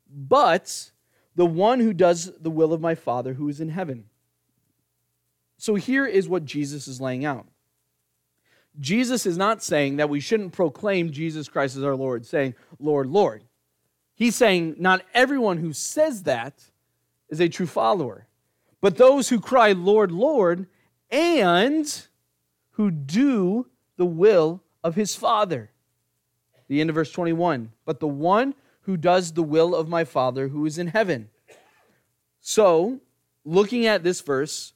but 0.09 0.91
the 1.35 1.45
one 1.45 1.79
who 1.79 1.93
does 1.93 2.31
the 2.39 2.49
will 2.49 2.73
of 2.73 2.81
my 2.81 2.95
Father 2.95 3.33
who 3.33 3.49
is 3.49 3.59
in 3.59 3.69
heaven. 3.69 4.05
So 5.57 5.75
here 5.75 6.05
is 6.05 6.29
what 6.29 6.45
Jesus 6.45 6.87
is 6.87 7.01
laying 7.01 7.25
out. 7.25 7.47
Jesus 8.79 9.25
is 9.25 9.37
not 9.37 9.63
saying 9.63 9.97
that 9.97 10.09
we 10.09 10.19
shouldn't 10.19 10.53
proclaim 10.53 11.11
Jesus 11.11 11.49
Christ 11.49 11.75
as 11.75 11.83
our 11.83 11.95
Lord, 11.95 12.25
saying, 12.25 12.53
Lord, 12.79 13.07
Lord. 13.07 13.43
He's 14.13 14.35
saying 14.35 14.75
not 14.77 15.03
everyone 15.13 15.57
who 15.57 15.73
says 15.73 16.23
that 16.23 16.63
is 17.29 17.39
a 17.39 17.49
true 17.49 17.65
follower, 17.65 18.27
but 18.81 18.97
those 18.97 19.29
who 19.29 19.39
cry, 19.39 19.71
Lord, 19.71 20.11
Lord, 20.11 20.67
and 21.09 22.07
who 22.71 22.91
do 22.91 23.67
the 23.97 24.05
will 24.05 24.61
of 24.83 24.95
his 24.95 25.15
Father. 25.15 25.71
The 26.67 26.81
end 26.81 26.89
of 26.89 26.95
verse 26.95 27.11
21. 27.11 27.71
But 27.85 27.99
the 27.99 28.07
one 28.07 28.53
who 28.81 28.97
does 28.97 29.33
the 29.33 29.43
will 29.43 29.73
of 29.73 29.89
my 29.89 30.03
Father 30.03 30.47
who 30.49 30.65
is 30.65 30.77
in 30.77 30.87
heaven. 30.87 31.29
So, 32.39 32.99
looking 33.43 33.85
at 33.85 34.03
this 34.03 34.21
verse, 34.21 34.73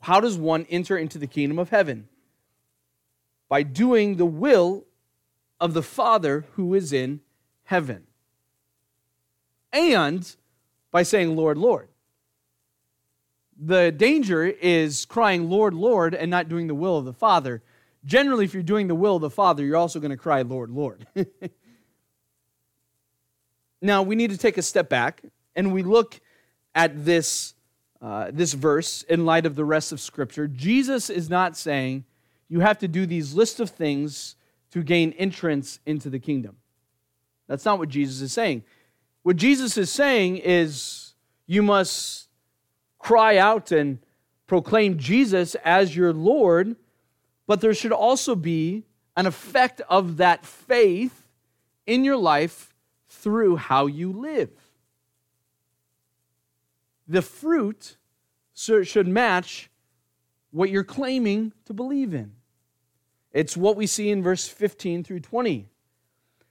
how 0.00 0.20
does 0.20 0.36
one 0.36 0.66
enter 0.70 0.96
into 0.96 1.18
the 1.18 1.26
kingdom 1.26 1.58
of 1.58 1.70
heaven? 1.70 2.08
By 3.48 3.62
doing 3.62 4.16
the 4.16 4.26
will 4.26 4.84
of 5.60 5.74
the 5.74 5.82
Father 5.82 6.46
who 6.52 6.74
is 6.74 6.92
in 6.92 7.20
heaven. 7.64 8.06
And 9.72 10.34
by 10.90 11.02
saying, 11.02 11.36
Lord, 11.36 11.58
Lord. 11.58 11.88
The 13.60 13.90
danger 13.90 14.44
is 14.44 15.04
crying, 15.04 15.50
Lord, 15.50 15.74
Lord, 15.74 16.14
and 16.14 16.30
not 16.30 16.48
doing 16.48 16.68
the 16.68 16.74
will 16.74 16.96
of 16.96 17.04
the 17.04 17.12
Father. 17.12 17.62
Generally, 18.04 18.44
if 18.44 18.54
you're 18.54 18.62
doing 18.62 18.86
the 18.86 18.94
will 18.94 19.16
of 19.16 19.22
the 19.22 19.30
Father, 19.30 19.64
you're 19.64 19.76
also 19.76 19.98
going 19.98 20.12
to 20.12 20.16
cry, 20.16 20.42
Lord, 20.42 20.70
Lord. 20.70 21.06
now, 23.82 24.02
we 24.02 24.14
need 24.14 24.30
to 24.30 24.38
take 24.38 24.58
a 24.58 24.62
step 24.62 24.88
back 24.88 25.22
and 25.56 25.72
we 25.72 25.82
look 25.82 26.20
at 26.74 27.04
this, 27.04 27.54
uh, 28.00 28.30
this 28.32 28.52
verse 28.52 29.02
in 29.04 29.24
light 29.24 29.46
of 29.46 29.56
the 29.56 29.64
rest 29.64 29.92
of 29.92 30.00
Scripture. 30.00 30.46
Jesus 30.46 31.10
is 31.10 31.28
not 31.28 31.56
saying 31.56 32.04
you 32.48 32.60
have 32.60 32.78
to 32.78 32.88
do 32.88 33.06
these 33.06 33.34
list 33.34 33.60
of 33.60 33.70
things 33.70 34.36
to 34.70 34.82
gain 34.82 35.12
entrance 35.12 35.80
into 35.86 36.10
the 36.10 36.18
kingdom. 36.18 36.56
That's 37.46 37.64
not 37.64 37.78
what 37.78 37.88
Jesus 37.88 38.20
is 38.20 38.32
saying. 38.32 38.64
What 39.22 39.36
Jesus 39.36 39.76
is 39.76 39.90
saying 39.90 40.38
is 40.38 41.14
you 41.46 41.62
must 41.62 42.28
cry 42.98 43.36
out 43.38 43.72
and 43.72 43.98
proclaim 44.46 44.98
Jesus 44.98 45.54
as 45.56 45.96
your 45.96 46.12
Lord, 46.12 46.76
but 47.46 47.60
there 47.60 47.74
should 47.74 47.92
also 47.92 48.34
be 48.34 48.84
an 49.16 49.26
effect 49.26 49.80
of 49.88 50.18
that 50.18 50.44
faith 50.44 51.26
in 51.86 52.04
your 52.04 52.16
life 52.16 52.74
through 53.08 53.56
how 53.56 53.86
you 53.86 54.12
live. 54.12 54.50
The 57.08 57.22
fruit 57.22 57.96
should 58.54 59.08
match 59.08 59.70
what 60.50 60.70
you're 60.70 60.84
claiming 60.84 61.52
to 61.64 61.72
believe 61.72 62.14
in. 62.14 62.32
It's 63.32 63.56
what 63.56 63.76
we 63.76 63.86
see 63.86 64.10
in 64.10 64.22
verse 64.22 64.46
15 64.48 65.04
through 65.04 65.20
20. 65.20 65.68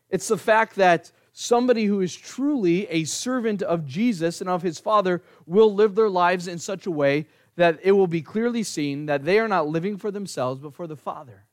It's 0.09 0.27
the 0.27 0.37
fact 0.37 0.75
that 0.75 1.11
somebody 1.33 1.85
who 1.85 2.01
is 2.01 2.15
truly 2.15 2.87
a 2.87 3.03
servant 3.03 3.61
of 3.61 3.85
Jesus 3.85 4.41
and 4.41 4.49
of 4.49 4.61
his 4.61 4.79
Father 4.79 5.21
will 5.45 5.73
live 5.73 5.95
their 5.95 6.09
lives 6.09 6.47
in 6.47 6.59
such 6.59 6.85
a 6.85 6.91
way 6.91 7.27
that 7.55 7.79
it 7.83 7.91
will 7.91 8.07
be 8.07 8.21
clearly 8.21 8.63
seen 8.63 9.07
that 9.07 9.25
they 9.25 9.39
are 9.39 9.47
not 9.47 9.67
living 9.67 9.97
for 9.97 10.11
themselves, 10.11 10.61
but 10.61 10.73
for 10.73 10.87
the 10.87 10.95
Father. 10.95 11.43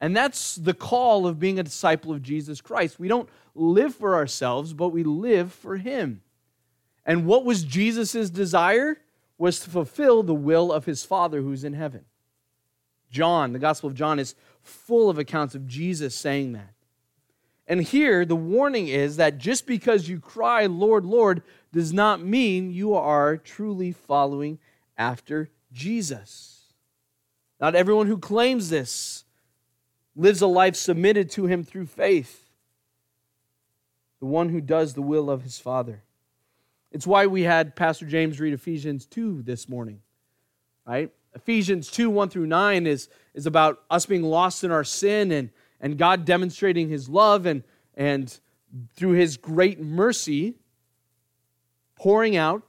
And 0.00 0.16
that's 0.16 0.56
the 0.56 0.74
call 0.74 1.26
of 1.26 1.38
being 1.38 1.58
a 1.58 1.62
disciple 1.62 2.12
of 2.12 2.22
Jesus 2.22 2.60
Christ. 2.60 2.98
We 2.98 3.08
don't 3.08 3.28
live 3.54 3.94
for 3.94 4.14
ourselves, 4.14 4.72
but 4.72 4.88
we 4.88 5.04
live 5.04 5.52
for 5.52 5.76
Him. 5.76 6.22
And 7.06 7.26
what 7.26 7.44
was 7.44 7.64
Jesus' 7.64 8.30
desire? 8.30 8.98
Was 9.36 9.60
to 9.60 9.70
fulfill 9.70 10.22
the 10.22 10.34
will 10.34 10.72
of 10.72 10.84
His 10.84 11.04
Father 11.04 11.42
who's 11.42 11.64
in 11.64 11.72
heaven. 11.72 12.04
John, 13.10 13.52
the 13.52 13.58
Gospel 13.58 13.88
of 13.88 13.94
John, 13.94 14.18
is 14.18 14.34
full 14.62 15.10
of 15.10 15.18
accounts 15.18 15.54
of 15.54 15.66
Jesus 15.66 16.14
saying 16.14 16.52
that. 16.52 16.72
And 17.66 17.82
here, 17.82 18.24
the 18.24 18.36
warning 18.36 18.88
is 18.88 19.16
that 19.16 19.38
just 19.38 19.66
because 19.66 20.08
you 20.08 20.20
cry, 20.20 20.66
Lord, 20.66 21.04
Lord, 21.04 21.42
does 21.72 21.92
not 21.92 22.22
mean 22.22 22.70
you 22.70 22.94
are 22.94 23.36
truly 23.36 23.92
following 23.92 24.58
after 24.98 25.48
Jesus. 25.72 26.64
Not 27.60 27.74
everyone 27.74 28.06
who 28.06 28.18
claims 28.18 28.68
this 28.68 29.24
lives 30.14 30.42
a 30.42 30.46
life 30.46 30.76
submitted 30.76 31.30
to 31.30 31.46
him 31.46 31.64
through 31.64 31.86
faith. 31.86 32.50
The 34.20 34.26
one 34.26 34.50
who 34.50 34.60
does 34.60 34.94
the 34.94 35.02
will 35.02 35.30
of 35.30 35.42
his 35.42 35.58
Father. 35.58 36.02
It's 36.94 37.06
why 37.06 37.26
we 37.26 37.42
had 37.42 37.76
Pastor 37.76 38.06
James 38.06 38.40
read 38.40 38.54
Ephesians 38.54 39.04
2 39.04 39.42
this 39.42 39.68
morning, 39.68 40.00
right? 40.86 41.12
Ephesians 41.34 41.90
2 41.90 42.08
1 42.08 42.30
through 42.30 42.46
9 42.46 42.86
is, 42.86 43.10
is 43.34 43.44
about 43.44 43.82
us 43.90 44.06
being 44.06 44.22
lost 44.22 44.64
in 44.64 44.70
our 44.70 44.84
sin 44.84 45.30
and 45.30 45.50
and 45.84 45.98
God 45.98 46.24
demonstrating 46.24 46.88
his 46.88 47.10
love 47.10 47.44
and, 47.44 47.62
and 47.94 48.40
through 48.96 49.12
his 49.12 49.36
great 49.36 49.78
mercy, 49.80 50.54
pouring 51.94 52.36
out 52.36 52.62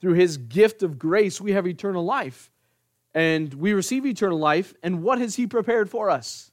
through 0.00 0.12
his 0.12 0.36
gift 0.36 0.84
of 0.84 0.96
grace, 0.96 1.40
we 1.40 1.50
have 1.50 1.66
eternal 1.66 2.04
life. 2.04 2.52
And 3.12 3.52
we 3.54 3.72
receive 3.72 4.06
eternal 4.06 4.38
life. 4.38 4.72
And 4.84 5.02
what 5.02 5.18
has 5.18 5.34
he 5.34 5.48
prepared 5.48 5.90
for 5.90 6.10
us? 6.10 6.52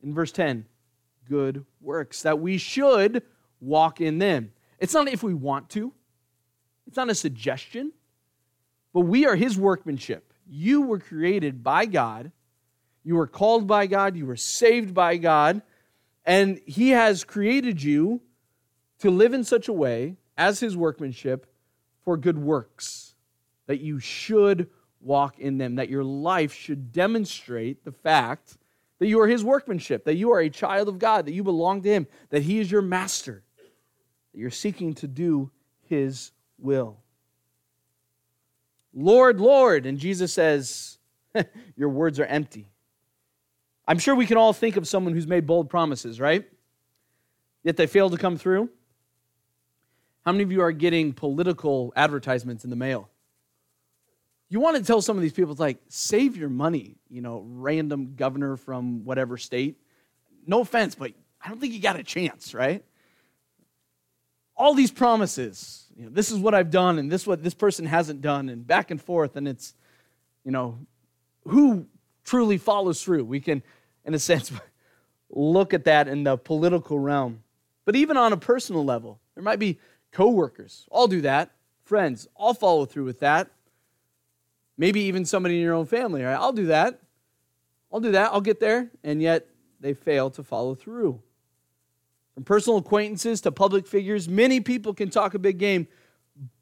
In 0.00 0.14
verse 0.14 0.30
10, 0.30 0.66
good 1.28 1.64
works, 1.80 2.22
that 2.22 2.38
we 2.38 2.56
should 2.56 3.24
walk 3.60 4.00
in 4.00 4.18
them. 4.18 4.52
It's 4.78 4.94
not 4.94 5.08
if 5.08 5.24
we 5.24 5.34
want 5.34 5.70
to, 5.70 5.92
it's 6.86 6.96
not 6.96 7.10
a 7.10 7.14
suggestion, 7.14 7.92
but 8.92 9.00
we 9.00 9.26
are 9.26 9.36
his 9.36 9.58
workmanship. 9.58 10.32
You 10.48 10.82
were 10.82 10.98
created 10.98 11.62
by 11.62 11.86
God. 11.86 12.32
You 13.06 13.14
were 13.14 13.28
called 13.28 13.68
by 13.68 13.86
God, 13.86 14.16
you 14.16 14.26
were 14.26 14.34
saved 14.34 14.92
by 14.92 15.16
God, 15.16 15.62
and 16.24 16.60
He 16.66 16.90
has 16.90 17.22
created 17.22 17.80
you 17.80 18.20
to 18.98 19.12
live 19.12 19.32
in 19.32 19.44
such 19.44 19.68
a 19.68 19.72
way 19.72 20.16
as 20.36 20.58
His 20.58 20.76
workmanship 20.76 21.46
for 22.04 22.16
good 22.16 22.36
works, 22.36 23.14
that 23.66 23.80
you 23.80 24.00
should 24.00 24.68
walk 25.00 25.38
in 25.38 25.58
them, 25.58 25.76
that 25.76 25.88
your 25.88 26.02
life 26.02 26.52
should 26.52 26.90
demonstrate 26.90 27.84
the 27.84 27.92
fact 27.92 28.58
that 28.98 29.06
you 29.06 29.20
are 29.20 29.28
His 29.28 29.44
workmanship, 29.44 30.04
that 30.04 30.16
you 30.16 30.32
are 30.32 30.40
a 30.40 30.50
child 30.50 30.88
of 30.88 30.98
God, 30.98 31.26
that 31.26 31.32
you 31.32 31.44
belong 31.44 31.82
to 31.82 31.88
Him, 31.88 32.08
that 32.30 32.42
He 32.42 32.58
is 32.58 32.72
your 32.72 32.82
master, 32.82 33.44
that 34.32 34.40
you're 34.40 34.50
seeking 34.50 34.94
to 34.94 35.06
do 35.06 35.52
His 35.84 36.32
will. 36.58 36.98
Lord, 38.94 39.40
Lord. 39.40 39.86
And 39.86 39.98
Jesus 39.98 40.32
says, 40.32 40.98
Your 41.76 41.88
words 41.88 42.18
are 42.18 42.24
empty. 42.24 42.68
I'm 43.86 43.98
sure 43.98 44.14
we 44.14 44.26
can 44.26 44.36
all 44.36 44.52
think 44.52 44.76
of 44.76 44.88
someone 44.88 45.14
who's 45.14 45.26
made 45.26 45.46
bold 45.46 45.70
promises, 45.70 46.18
right? 46.18 46.44
Yet 47.62 47.76
they 47.76 47.86
fail 47.86 48.10
to 48.10 48.16
come 48.16 48.36
through. 48.36 48.70
How 50.24 50.32
many 50.32 50.42
of 50.42 50.50
you 50.50 50.60
are 50.62 50.72
getting 50.72 51.12
political 51.12 51.92
advertisements 51.94 52.64
in 52.64 52.70
the 52.70 52.76
mail? 52.76 53.08
You 54.48 54.60
want 54.60 54.76
to 54.76 54.82
tell 54.82 55.00
some 55.02 55.16
of 55.16 55.22
these 55.22 55.32
people, 55.32 55.54
like, 55.54 55.78
save 55.88 56.36
your 56.36 56.48
money, 56.48 56.96
you 57.08 57.20
know, 57.20 57.44
random 57.46 58.14
governor 58.16 58.56
from 58.56 59.04
whatever 59.04 59.36
state. 59.36 59.76
No 60.46 60.60
offense, 60.60 60.94
but 60.94 61.12
I 61.44 61.48
don't 61.48 61.60
think 61.60 61.72
you 61.72 61.80
got 61.80 61.96
a 61.96 62.04
chance, 62.04 62.54
right? 62.54 62.84
All 64.56 64.74
these 64.74 64.90
promises, 64.90 65.85
you 65.96 66.04
know, 66.04 66.10
this 66.10 66.30
is 66.30 66.38
what 66.38 66.54
I've 66.54 66.70
done 66.70 66.98
and 66.98 67.10
this 67.10 67.26
what 67.26 67.42
this 67.42 67.54
person 67.54 67.86
hasn't 67.86 68.20
done, 68.20 68.48
and 68.48 68.66
back 68.66 68.90
and 68.90 69.00
forth, 69.00 69.36
and 69.36 69.48
it's, 69.48 69.74
you 70.44 70.50
know, 70.50 70.78
who 71.44 71.86
truly 72.24 72.58
follows 72.58 73.02
through? 73.02 73.24
We 73.24 73.40
can 73.40 73.62
in 74.06 74.14
a 74.14 74.18
sense, 74.20 74.50
look 75.28 75.74
at 75.74 75.84
that 75.84 76.08
in 76.08 76.24
the 76.24 76.38
political 76.38 76.98
realm. 76.98 77.42
But 77.84 77.96
even 77.96 78.16
on 78.16 78.32
a 78.32 78.36
personal 78.36 78.84
level, 78.84 79.20
there 79.34 79.44
might 79.44 79.58
be 79.58 79.78
coworkers. 80.12 80.86
I'll 80.92 81.08
do 81.08 81.20
that. 81.22 81.50
Friends, 81.84 82.26
I'll 82.38 82.54
follow 82.54 82.84
through 82.84 83.04
with 83.04 83.20
that. 83.20 83.50
Maybe 84.78 85.02
even 85.02 85.24
somebody 85.24 85.56
in 85.56 85.62
your 85.62 85.74
own 85.74 85.86
family, 85.86 86.22
right? 86.22 86.34
I'll 86.34 86.52
do 86.52 86.66
that. 86.66 87.00
I'll 87.92 88.00
do 88.00 88.12
that. 88.12 88.32
I'll 88.32 88.40
get 88.40 88.60
there. 88.60 88.90
And 89.04 89.22
yet 89.22 89.46
they 89.80 89.94
fail 89.94 90.30
to 90.30 90.42
follow 90.42 90.74
through. 90.74 91.22
From 92.36 92.44
personal 92.44 92.78
acquaintances 92.78 93.40
to 93.40 93.50
public 93.50 93.88
figures, 93.88 94.28
many 94.28 94.60
people 94.60 94.94
can 94.94 95.10
talk 95.10 95.34
a 95.34 95.38
big 95.40 95.58
game, 95.58 95.88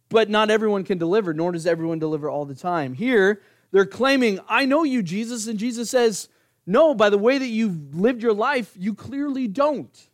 but 0.09 0.31
not 0.31 0.49
everyone 0.49 0.85
can 0.85 0.97
deliver, 0.97 1.35
nor 1.35 1.53
does 1.53 1.67
everyone 1.67 1.99
deliver 1.99 2.31
all 2.31 2.47
the 2.47 2.55
time. 2.55 2.95
Here, 2.95 3.43
they're 3.73 3.85
claiming, 3.85 4.39
I 4.49 4.65
know 4.65 4.85
you, 4.85 5.03
Jesus. 5.03 5.49
And 5.49 5.59
Jesus 5.59 5.91
says, 5.91 6.29
no, 6.65 6.95
by 6.95 7.11
the 7.11 7.19
way 7.19 7.37
that 7.37 7.49
you've 7.49 7.95
lived 7.95 8.23
your 8.23 8.33
life, 8.33 8.73
you 8.79 8.95
clearly 8.95 9.49
don't. 9.49 10.09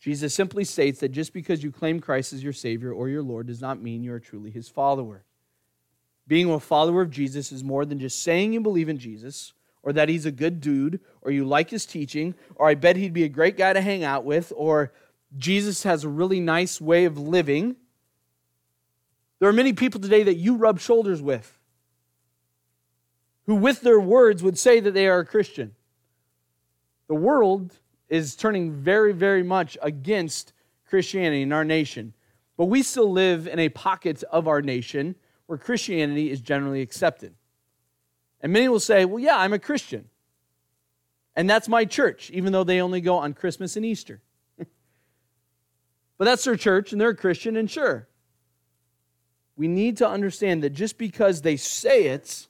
Jesus 0.00 0.34
simply 0.34 0.64
states 0.64 1.00
that 1.00 1.10
just 1.10 1.32
because 1.32 1.62
you 1.62 1.70
claim 1.70 2.00
Christ 2.00 2.32
as 2.32 2.42
your 2.42 2.52
Savior 2.52 2.92
or 2.92 3.08
your 3.08 3.22
Lord 3.22 3.46
does 3.46 3.60
not 3.60 3.82
mean 3.82 4.02
you 4.02 4.12
are 4.12 4.20
truly 4.20 4.50
His 4.50 4.68
follower. 4.68 5.24
being 6.26 6.50
a 6.50 6.58
follower 6.58 7.02
of 7.02 7.10
Jesus 7.10 7.52
is 7.52 7.62
more 7.62 7.84
than 7.84 7.98
just 7.98 8.22
saying 8.22 8.52
you 8.52 8.60
believe 8.60 8.88
in 8.88 8.98
Jesus, 8.98 9.52
or 9.86 9.92
that 9.92 10.08
he's 10.08 10.26
a 10.26 10.32
good 10.32 10.60
dude, 10.60 10.98
or 11.22 11.30
you 11.30 11.44
like 11.44 11.70
his 11.70 11.86
teaching, 11.86 12.34
or 12.56 12.68
I 12.68 12.74
bet 12.74 12.96
he'd 12.96 13.12
be 13.12 13.22
a 13.22 13.28
great 13.28 13.56
guy 13.56 13.72
to 13.72 13.80
hang 13.80 14.02
out 14.02 14.24
with, 14.24 14.52
or 14.56 14.92
Jesus 15.38 15.84
has 15.84 16.02
a 16.02 16.08
really 16.08 16.40
nice 16.40 16.80
way 16.80 17.04
of 17.04 17.16
living. 17.16 17.76
There 19.38 19.48
are 19.48 19.52
many 19.52 19.72
people 19.72 20.00
today 20.00 20.24
that 20.24 20.34
you 20.34 20.56
rub 20.56 20.80
shoulders 20.80 21.22
with 21.22 21.56
who, 23.44 23.54
with 23.54 23.82
their 23.82 24.00
words, 24.00 24.42
would 24.42 24.58
say 24.58 24.80
that 24.80 24.92
they 24.92 25.06
are 25.06 25.20
a 25.20 25.24
Christian. 25.24 25.76
The 27.06 27.14
world 27.14 27.78
is 28.08 28.34
turning 28.34 28.72
very, 28.72 29.12
very 29.12 29.44
much 29.44 29.78
against 29.82 30.52
Christianity 30.88 31.42
in 31.42 31.52
our 31.52 31.64
nation. 31.64 32.12
But 32.56 32.64
we 32.64 32.82
still 32.82 33.12
live 33.12 33.46
in 33.46 33.60
a 33.60 33.68
pocket 33.68 34.24
of 34.32 34.48
our 34.48 34.62
nation 34.62 35.14
where 35.46 35.58
Christianity 35.58 36.28
is 36.28 36.40
generally 36.40 36.82
accepted. 36.82 37.34
And 38.40 38.52
many 38.52 38.68
will 38.68 38.80
say, 38.80 39.04
well, 39.04 39.18
yeah, 39.18 39.36
I'm 39.38 39.52
a 39.52 39.58
Christian. 39.58 40.08
And 41.34 41.48
that's 41.48 41.68
my 41.68 41.84
church, 41.84 42.30
even 42.30 42.52
though 42.52 42.64
they 42.64 42.80
only 42.80 43.00
go 43.00 43.16
on 43.16 43.34
Christmas 43.34 43.76
and 43.76 43.84
Easter. 43.84 44.22
but 44.58 46.24
that's 46.24 46.44
their 46.44 46.56
church, 46.56 46.92
and 46.92 47.00
they're 47.00 47.10
a 47.10 47.16
Christian, 47.16 47.56
and 47.56 47.70
sure. 47.70 48.08
We 49.56 49.68
need 49.68 49.98
to 49.98 50.08
understand 50.08 50.62
that 50.62 50.70
just 50.70 50.98
because 50.98 51.42
they 51.42 51.56
say 51.56 52.06
it 52.06 52.46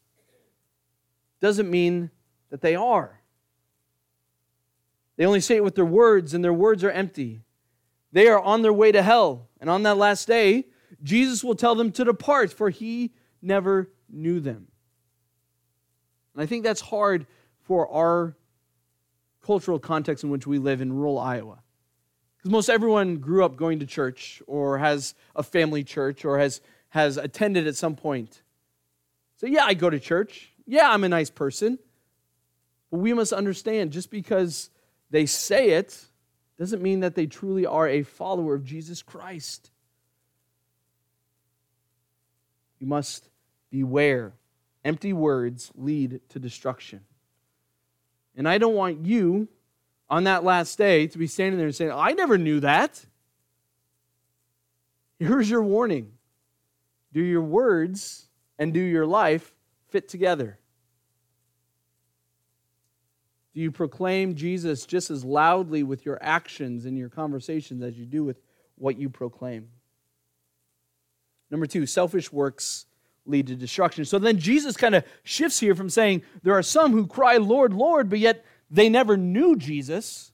doesn't 1.40 1.70
mean 1.70 2.10
that 2.50 2.60
they 2.60 2.74
are. 2.74 3.20
They 5.16 5.24
only 5.24 5.40
say 5.40 5.56
it 5.56 5.64
with 5.64 5.74
their 5.74 5.84
words, 5.84 6.34
and 6.34 6.44
their 6.44 6.52
words 6.52 6.84
are 6.84 6.90
empty. 6.90 7.42
They 8.12 8.28
are 8.28 8.40
on 8.40 8.62
their 8.62 8.72
way 8.72 8.92
to 8.92 9.02
hell. 9.02 9.48
And 9.60 9.70
on 9.70 9.82
that 9.84 9.96
last 9.96 10.26
day, 10.26 10.66
Jesus 11.02 11.42
will 11.42 11.54
tell 11.54 11.74
them 11.74 11.90
to 11.92 12.04
depart, 12.04 12.52
for 12.52 12.70
he 12.70 13.12
never 13.42 13.90
knew 14.08 14.40
them. 14.40 14.68
And 16.36 16.42
I 16.42 16.46
think 16.46 16.64
that's 16.64 16.82
hard 16.82 17.26
for 17.62 17.90
our 17.90 18.36
cultural 19.42 19.78
context 19.78 20.22
in 20.22 20.28
which 20.28 20.46
we 20.46 20.58
live 20.58 20.82
in 20.82 20.92
rural 20.92 21.18
Iowa. 21.18 21.62
Because 22.36 22.50
most 22.50 22.68
everyone 22.68 23.16
grew 23.16 23.42
up 23.42 23.56
going 23.56 23.78
to 23.78 23.86
church 23.86 24.42
or 24.46 24.76
has 24.76 25.14
a 25.34 25.42
family 25.42 25.82
church 25.82 26.26
or 26.26 26.38
has, 26.38 26.60
has 26.90 27.16
attended 27.16 27.66
at 27.66 27.74
some 27.74 27.96
point. 27.96 28.42
So, 29.36 29.46
yeah, 29.46 29.64
I 29.64 29.72
go 29.72 29.88
to 29.88 29.98
church. 29.98 30.52
Yeah, 30.66 30.90
I'm 30.90 31.04
a 31.04 31.08
nice 31.08 31.30
person. 31.30 31.78
But 32.90 32.98
we 32.98 33.14
must 33.14 33.32
understand 33.32 33.92
just 33.92 34.10
because 34.10 34.68
they 35.10 35.24
say 35.24 35.70
it 35.70 36.04
doesn't 36.58 36.82
mean 36.82 37.00
that 37.00 37.14
they 37.14 37.26
truly 37.26 37.64
are 37.64 37.88
a 37.88 38.02
follower 38.02 38.54
of 38.54 38.64
Jesus 38.64 39.02
Christ. 39.02 39.70
You 42.78 42.86
must 42.86 43.30
beware. 43.70 44.34
Empty 44.86 45.12
words 45.12 45.72
lead 45.74 46.20
to 46.28 46.38
destruction. 46.38 47.00
And 48.36 48.48
I 48.48 48.58
don't 48.58 48.76
want 48.76 49.04
you 49.04 49.48
on 50.08 50.24
that 50.24 50.44
last 50.44 50.78
day 50.78 51.08
to 51.08 51.18
be 51.18 51.26
standing 51.26 51.58
there 51.58 51.66
and 51.66 51.74
saying, 51.74 51.90
I 51.90 52.12
never 52.12 52.38
knew 52.38 52.60
that. 52.60 53.04
Here's 55.18 55.50
your 55.50 55.64
warning 55.64 56.12
do 57.12 57.20
your 57.20 57.42
words 57.42 58.28
and 58.60 58.72
do 58.72 58.78
your 58.78 59.06
life 59.06 59.52
fit 59.88 60.08
together? 60.08 60.56
Do 63.54 63.62
you 63.62 63.72
proclaim 63.72 64.36
Jesus 64.36 64.86
just 64.86 65.10
as 65.10 65.24
loudly 65.24 65.82
with 65.82 66.06
your 66.06 66.22
actions 66.22 66.84
and 66.84 66.96
your 66.96 67.08
conversations 67.08 67.82
as 67.82 67.98
you 67.98 68.06
do 68.06 68.22
with 68.22 68.40
what 68.76 68.96
you 68.96 69.08
proclaim? 69.10 69.66
Number 71.50 71.66
two, 71.66 71.86
selfish 71.86 72.30
works 72.30 72.86
lead 73.26 73.46
to 73.48 73.56
destruction. 73.56 74.04
So 74.04 74.18
then 74.18 74.38
Jesus 74.38 74.76
kind 74.76 74.94
of 74.94 75.04
shifts 75.22 75.60
here 75.60 75.74
from 75.74 75.90
saying 75.90 76.22
there 76.42 76.54
are 76.54 76.62
some 76.62 76.92
who 76.92 77.06
cry, 77.06 77.36
Lord, 77.36 77.72
Lord, 77.72 78.08
but 78.08 78.18
yet 78.18 78.44
they 78.70 78.88
never 78.88 79.16
knew 79.16 79.56
Jesus 79.56 80.32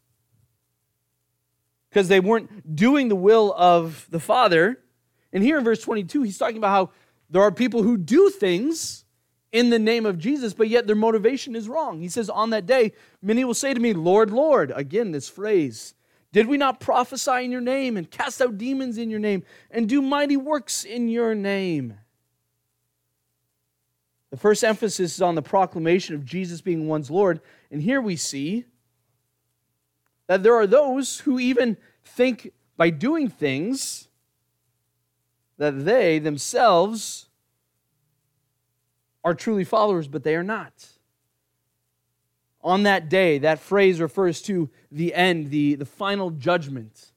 because 1.90 2.08
they 2.08 2.20
weren't 2.20 2.74
doing 2.74 3.08
the 3.08 3.16
will 3.16 3.54
of 3.56 4.06
the 4.10 4.20
Father. 4.20 4.78
And 5.32 5.42
here 5.42 5.58
in 5.58 5.64
verse 5.64 5.82
22, 5.82 6.22
he's 6.22 6.38
talking 6.38 6.56
about 6.56 6.70
how 6.70 6.90
there 7.28 7.42
are 7.42 7.52
people 7.52 7.82
who 7.82 7.96
do 7.96 8.30
things 8.30 9.04
in 9.52 9.68
the 9.68 9.78
name 9.78 10.06
of 10.06 10.18
Jesus, 10.18 10.54
but 10.54 10.68
yet 10.68 10.86
their 10.86 10.96
motivation 10.96 11.54
is 11.54 11.68
wrong. 11.68 12.00
He 12.00 12.08
says, 12.08 12.30
On 12.30 12.50
that 12.50 12.64
day, 12.64 12.92
many 13.20 13.44
will 13.44 13.54
say 13.54 13.74
to 13.74 13.80
me, 13.80 13.92
Lord, 13.92 14.30
Lord. 14.30 14.72
Again, 14.74 15.12
this 15.12 15.28
phrase. 15.28 15.94
Did 16.32 16.46
we 16.46 16.56
not 16.56 16.80
prophesy 16.80 17.44
in 17.44 17.52
your 17.52 17.60
name 17.60 17.98
and 17.98 18.10
cast 18.10 18.40
out 18.40 18.56
demons 18.56 18.96
in 18.96 19.10
your 19.10 19.20
name 19.20 19.44
and 19.70 19.86
do 19.86 20.00
mighty 20.00 20.38
works 20.38 20.84
in 20.84 21.08
your 21.08 21.34
name? 21.34 21.98
The 24.32 24.38
first 24.38 24.64
emphasis 24.64 25.16
is 25.16 25.22
on 25.22 25.34
the 25.34 25.42
proclamation 25.42 26.14
of 26.14 26.24
Jesus 26.24 26.62
being 26.62 26.88
one's 26.88 27.10
Lord. 27.10 27.42
And 27.70 27.82
here 27.82 28.00
we 28.00 28.16
see 28.16 28.64
that 30.26 30.42
there 30.42 30.54
are 30.54 30.66
those 30.66 31.20
who 31.20 31.38
even 31.38 31.76
think 32.02 32.50
by 32.78 32.88
doing 32.88 33.28
things 33.28 34.08
that 35.58 35.84
they 35.84 36.18
themselves 36.18 37.26
are 39.22 39.34
truly 39.34 39.64
followers, 39.64 40.08
but 40.08 40.24
they 40.24 40.34
are 40.34 40.42
not. 40.42 40.72
On 42.64 42.84
that 42.84 43.10
day, 43.10 43.36
that 43.36 43.58
phrase 43.58 44.00
refers 44.00 44.40
to 44.42 44.70
the 44.90 45.12
end, 45.12 45.50
the, 45.50 45.74
the 45.74 45.84
final 45.84 46.30
judgment, 46.30 47.12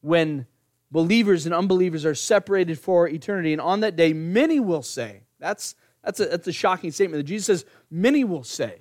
when 0.00 0.44
believers 0.90 1.46
and 1.46 1.54
unbelievers 1.54 2.04
are 2.04 2.16
separated 2.16 2.80
for 2.80 3.06
eternity. 3.06 3.52
And 3.52 3.60
on 3.60 3.78
that 3.80 3.94
day, 3.94 4.12
many 4.12 4.58
will 4.58 4.82
say, 4.82 5.20
that's, 5.38 5.76
that's, 6.04 6.20
a, 6.20 6.26
that's 6.26 6.46
a 6.46 6.52
shocking 6.52 6.90
statement 6.90 7.20
that 7.20 7.28
Jesus 7.28 7.46
says, 7.46 7.70
many 7.90 8.24
will 8.24 8.44
say. 8.44 8.80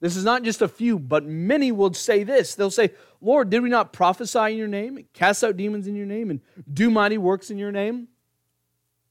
This 0.00 0.16
is 0.16 0.24
not 0.24 0.42
just 0.42 0.62
a 0.62 0.68
few, 0.68 0.98
but 0.98 1.24
many 1.24 1.70
will 1.70 1.94
say 1.94 2.24
this. 2.24 2.54
They'll 2.54 2.70
say, 2.70 2.90
Lord, 3.20 3.50
did 3.50 3.62
we 3.62 3.68
not 3.68 3.92
prophesy 3.92 4.52
in 4.52 4.56
your 4.56 4.68
name, 4.68 4.96
and 4.96 5.12
cast 5.12 5.44
out 5.44 5.56
demons 5.56 5.86
in 5.86 5.94
your 5.94 6.06
name, 6.06 6.30
and 6.30 6.40
do 6.72 6.90
mighty 6.90 7.18
works 7.18 7.50
in 7.50 7.58
your 7.58 7.70
name? 7.70 8.08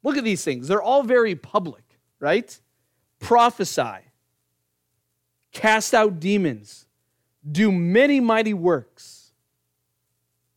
Look 0.03 0.17
at 0.17 0.23
these 0.23 0.43
things. 0.43 0.67
They're 0.67 0.81
all 0.81 1.03
very 1.03 1.35
public 1.35 1.83
right? 2.21 2.57
Prophesy, 3.19 4.05
cast 5.51 5.93
out 5.93 6.21
demons, 6.21 6.85
do 7.51 7.71
many 7.71 8.21
mighty 8.21 8.53
works. 8.53 9.33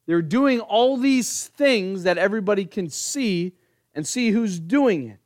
They're 0.06 0.22
doing 0.22 0.60
all 0.60 0.98
these 0.98 1.48
things 1.48 2.04
that 2.04 2.18
everybody 2.18 2.66
can 2.66 2.90
see 2.90 3.54
and 3.94 4.06
see 4.06 4.30
who's 4.30 4.60
doing 4.60 5.08
it. 5.08 5.18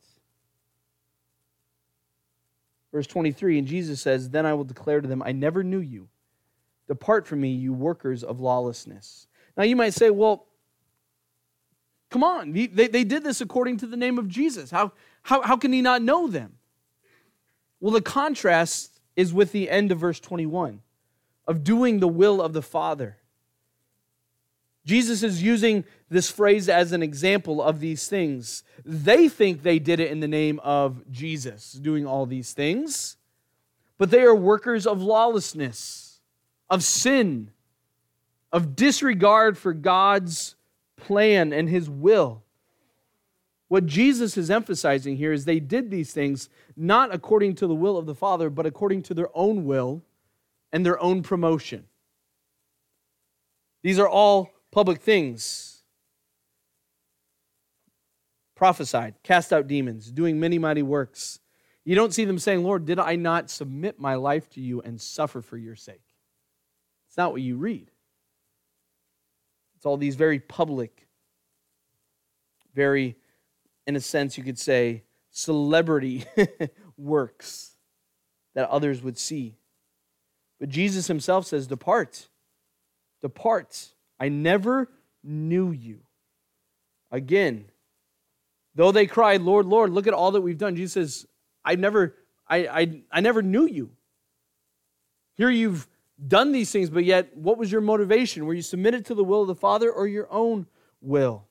Verse 2.92 3.06
23, 3.06 3.58
and 3.58 3.66
Jesus 3.66 4.00
says, 4.00 4.30
Then 4.30 4.46
I 4.46 4.54
will 4.54 4.64
declare 4.64 5.00
to 5.00 5.08
them, 5.08 5.22
I 5.24 5.32
never 5.32 5.62
knew 5.62 5.80
you. 5.80 6.08
Depart 6.86 7.26
from 7.26 7.40
me, 7.40 7.50
you 7.50 7.72
workers 7.72 8.24
of 8.24 8.40
lawlessness. 8.40 9.26
Now 9.56 9.64
you 9.64 9.76
might 9.76 9.94
say, 9.94 10.10
Well, 10.10 10.46
come 12.10 12.24
on. 12.24 12.52
They, 12.52 12.66
they 12.66 13.04
did 13.04 13.24
this 13.24 13.40
according 13.40 13.78
to 13.78 13.86
the 13.86 13.96
name 13.96 14.18
of 14.18 14.28
Jesus. 14.28 14.70
How, 14.70 14.92
how, 15.22 15.42
how 15.42 15.56
can 15.56 15.72
he 15.72 15.82
not 15.82 16.02
know 16.02 16.28
them? 16.28 16.54
Well, 17.80 17.92
the 17.92 18.00
contrast 18.00 19.00
is 19.16 19.32
with 19.32 19.52
the 19.52 19.68
end 19.68 19.92
of 19.92 19.98
verse 19.98 20.20
21 20.20 20.80
of 21.46 21.64
doing 21.64 22.00
the 22.00 22.08
will 22.08 22.40
of 22.40 22.52
the 22.52 22.62
Father. 22.62 23.16
Jesus 24.88 25.22
is 25.22 25.42
using 25.42 25.84
this 26.08 26.30
phrase 26.30 26.66
as 26.66 26.92
an 26.92 27.02
example 27.02 27.60
of 27.60 27.78
these 27.78 28.08
things. 28.08 28.64
They 28.86 29.28
think 29.28 29.62
they 29.62 29.78
did 29.78 30.00
it 30.00 30.10
in 30.10 30.20
the 30.20 30.26
name 30.26 30.60
of 30.60 31.10
Jesus, 31.12 31.72
doing 31.72 32.06
all 32.06 32.24
these 32.24 32.54
things, 32.54 33.18
but 33.98 34.10
they 34.10 34.22
are 34.22 34.34
workers 34.34 34.86
of 34.86 35.02
lawlessness, 35.02 36.20
of 36.70 36.82
sin, 36.82 37.50
of 38.50 38.76
disregard 38.76 39.58
for 39.58 39.74
God's 39.74 40.56
plan 40.96 41.52
and 41.52 41.68
his 41.68 41.90
will. 41.90 42.42
What 43.68 43.84
Jesus 43.84 44.38
is 44.38 44.50
emphasizing 44.50 45.18
here 45.18 45.34
is 45.34 45.44
they 45.44 45.60
did 45.60 45.90
these 45.90 46.14
things 46.14 46.48
not 46.78 47.14
according 47.14 47.56
to 47.56 47.66
the 47.66 47.74
will 47.74 47.98
of 47.98 48.06
the 48.06 48.14
Father, 48.14 48.48
but 48.48 48.64
according 48.64 49.02
to 49.02 49.12
their 49.12 49.28
own 49.34 49.66
will 49.66 50.00
and 50.72 50.86
their 50.86 50.98
own 50.98 51.22
promotion. 51.22 51.84
These 53.82 53.98
are 53.98 54.08
all 54.08 54.50
public 54.70 55.00
things. 55.00 55.82
Prophesied, 58.54 59.14
cast 59.22 59.52
out 59.52 59.68
demons, 59.68 60.10
doing 60.10 60.40
many 60.40 60.58
mighty 60.58 60.82
works. 60.82 61.38
You 61.84 61.94
don't 61.94 62.12
see 62.12 62.24
them 62.24 62.38
saying, 62.38 62.64
Lord, 62.64 62.86
did 62.86 62.98
I 62.98 63.16
not 63.16 63.50
submit 63.50 64.00
my 64.00 64.16
life 64.16 64.50
to 64.50 64.60
you 64.60 64.80
and 64.82 65.00
suffer 65.00 65.40
for 65.40 65.56
your 65.56 65.76
sake? 65.76 66.02
It's 67.08 67.16
not 67.16 67.32
what 67.32 67.40
you 67.40 67.56
read. 67.56 67.90
It's 69.76 69.86
all 69.86 69.96
these 69.96 70.16
very 70.16 70.40
public, 70.40 71.06
very 72.74 73.16
in 73.86 73.96
a 73.96 74.00
sense, 74.00 74.36
you 74.36 74.44
could 74.44 74.58
say, 74.58 75.04
celebrity 75.30 76.26
works 76.98 77.76
that 78.54 78.68
others 78.68 79.02
would 79.02 79.16
see. 79.16 79.56
But 80.60 80.68
Jesus 80.68 81.06
himself 81.06 81.46
says, 81.46 81.66
Depart, 81.66 82.28
depart. 83.22 83.94
I 84.18 84.28
never 84.28 84.88
knew 85.22 85.70
you. 85.70 86.00
Again, 87.10 87.70
Though 88.78 88.92
they 88.92 89.08
cried, 89.08 89.40
Lord, 89.40 89.66
Lord, 89.66 89.90
look 89.90 90.06
at 90.06 90.14
all 90.14 90.30
that 90.30 90.40
we've 90.40 90.56
done. 90.56 90.76
Jesus 90.76 90.92
says, 90.92 91.26
I 91.64 91.74
never, 91.74 92.14
I, 92.46 92.58
I, 92.68 93.02
I 93.10 93.20
never 93.20 93.42
knew 93.42 93.66
you. 93.66 93.90
Here 95.34 95.50
you've 95.50 95.88
done 96.24 96.52
these 96.52 96.70
things, 96.70 96.88
but 96.88 97.04
yet 97.04 97.36
what 97.36 97.58
was 97.58 97.72
your 97.72 97.80
motivation? 97.80 98.46
Were 98.46 98.54
you 98.54 98.62
submitted 98.62 99.04
to 99.06 99.16
the 99.16 99.24
will 99.24 99.42
of 99.42 99.48
the 99.48 99.56
Father 99.56 99.90
or 99.90 100.06
your 100.06 100.28
own 100.30 100.68
will? 101.00 101.48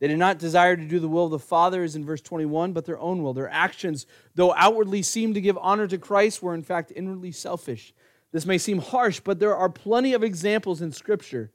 They 0.00 0.08
did 0.08 0.18
not 0.18 0.40
desire 0.40 0.76
to 0.76 0.84
do 0.84 0.98
the 0.98 1.08
will 1.08 1.26
of 1.26 1.30
the 1.30 1.38
Father, 1.38 1.84
as 1.84 1.94
in 1.94 2.04
verse 2.04 2.20
21, 2.20 2.72
but 2.72 2.86
their 2.86 2.98
own 2.98 3.22
will. 3.22 3.32
Their 3.32 3.48
actions, 3.48 4.06
though 4.34 4.52
outwardly 4.54 5.02
seemed 5.02 5.34
to 5.34 5.40
give 5.40 5.56
honor 5.58 5.86
to 5.86 5.98
Christ, 5.98 6.42
were 6.42 6.54
in 6.54 6.64
fact 6.64 6.92
inwardly 6.96 7.30
selfish. 7.30 7.94
This 8.32 8.46
may 8.46 8.58
seem 8.58 8.78
harsh, 8.78 9.20
but 9.20 9.40
there 9.40 9.56
are 9.56 9.68
plenty 9.68 10.12
of 10.12 10.22
examples 10.22 10.80
in 10.80 10.92
Scripture 10.92 11.50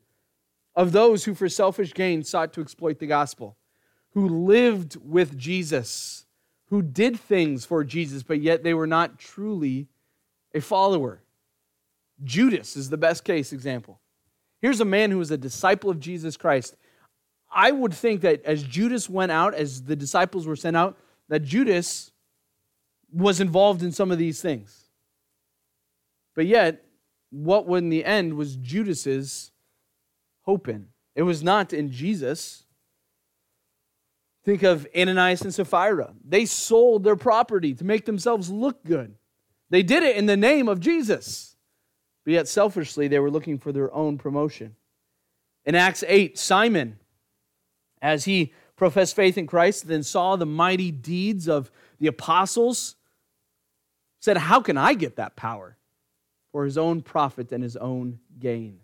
of 0.75 0.91
those 0.91 1.23
who, 1.23 1.33
for 1.33 1.47
selfish 1.47 1.93
gain, 1.93 2.23
sought 2.23 2.51
to 2.53 2.61
exploit 2.61 2.99
the 2.99 3.07
gospel, 3.07 3.57
who 4.11 4.27
lived 4.27 4.97
with 5.01 5.37
Jesus, 5.37 6.25
who 6.69 6.81
did 6.81 7.17
things 7.17 7.65
for 7.65 7.83
Jesus, 7.83 8.23
but 8.23 8.41
yet 8.41 8.63
they 8.63 8.73
were 8.73 8.87
not 8.87 9.17
truly 9.17 9.87
a 10.53 10.59
follower. 10.59 11.21
Judas 12.23 12.75
is 12.75 12.89
the 12.89 12.97
best 12.97 13.23
case 13.23 13.53
example. 13.53 13.99
Here's 14.61 14.81
a 14.81 14.85
man 14.85 15.11
who 15.11 15.17
was 15.17 15.31
a 15.31 15.37
disciple 15.37 15.89
of 15.89 15.99
Jesus 15.99 16.37
Christ. 16.37 16.75
I 17.53 17.71
would 17.71 17.93
think 17.93 18.21
that 18.21 18.43
as 18.43 18.63
Judas 18.63 19.09
went 19.09 19.31
out, 19.31 19.53
as 19.53 19.83
the 19.83 19.95
disciples 19.95 20.47
were 20.47 20.55
sent 20.55 20.75
out, 20.75 20.97
that 21.29 21.43
Judas 21.43 22.11
was 23.13 23.39
involved 23.39 23.81
in 23.81 23.91
some 23.91 24.11
of 24.11 24.17
these 24.17 24.41
things. 24.41 24.84
But 26.35 26.45
yet, 26.45 26.83
what 27.31 27.65
in 27.67 27.89
the 27.89 28.05
end 28.05 28.35
was 28.35 28.55
Judas's 28.55 29.51
hope 30.41 30.67
in? 30.67 30.87
It 31.15 31.23
was 31.23 31.41
not 31.41 31.73
in 31.73 31.91
Jesus. 31.91 32.65
Think 34.43 34.61
of 34.63 34.85
Ananias 34.95 35.41
and 35.41 35.53
Sapphira. 35.53 36.13
They 36.23 36.45
sold 36.45 37.03
their 37.03 37.15
property 37.15 37.73
to 37.73 37.83
make 37.83 38.05
themselves 38.05 38.49
look 38.49 38.83
good. 38.83 39.15
They 39.69 39.81
did 39.81 40.03
it 40.03 40.17
in 40.17 40.27
the 40.27 40.37
name 40.37 40.67
of 40.67 40.79
Jesus. 40.79 41.55
But 42.23 42.33
yet, 42.33 42.47
selfishly, 42.47 43.07
they 43.07 43.19
were 43.19 43.31
looking 43.31 43.57
for 43.57 43.71
their 43.71 43.93
own 43.93 44.17
promotion. 44.17 44.75
In 45.65 45.73
Acts 45.73 46.03
8, 46.07 46.37
Simon, 46.37 46.99
as 48.01 48.25
he 48.25 48.53
professed 48.75 49.15
faith 49.15 49.37
in 49.37 49.47
Christ, 49.47 49.87
then 49.87 50.03
saw 50.03 50.35
the 50.35 50.45
mighty 50.45 50.91
deeds 50.91 51.47
of 51.47 51.71
the 51.99 52.07
apostles, 52.07 52.95
said, 54.19 54.37
How 54.37 54.59
can 54.59 54.77
I 54.77 54.93
get 54.93 55.15
that 55.15 55.35
power? 55.35 55.77
For 56.55 56.63
his 56.63 56.77
own 56.77 57.01
profit 57.01 57.51
and 57.51 57.61
his 57.61 57.75
own 57.75 58.19
gain. 58.39 58.79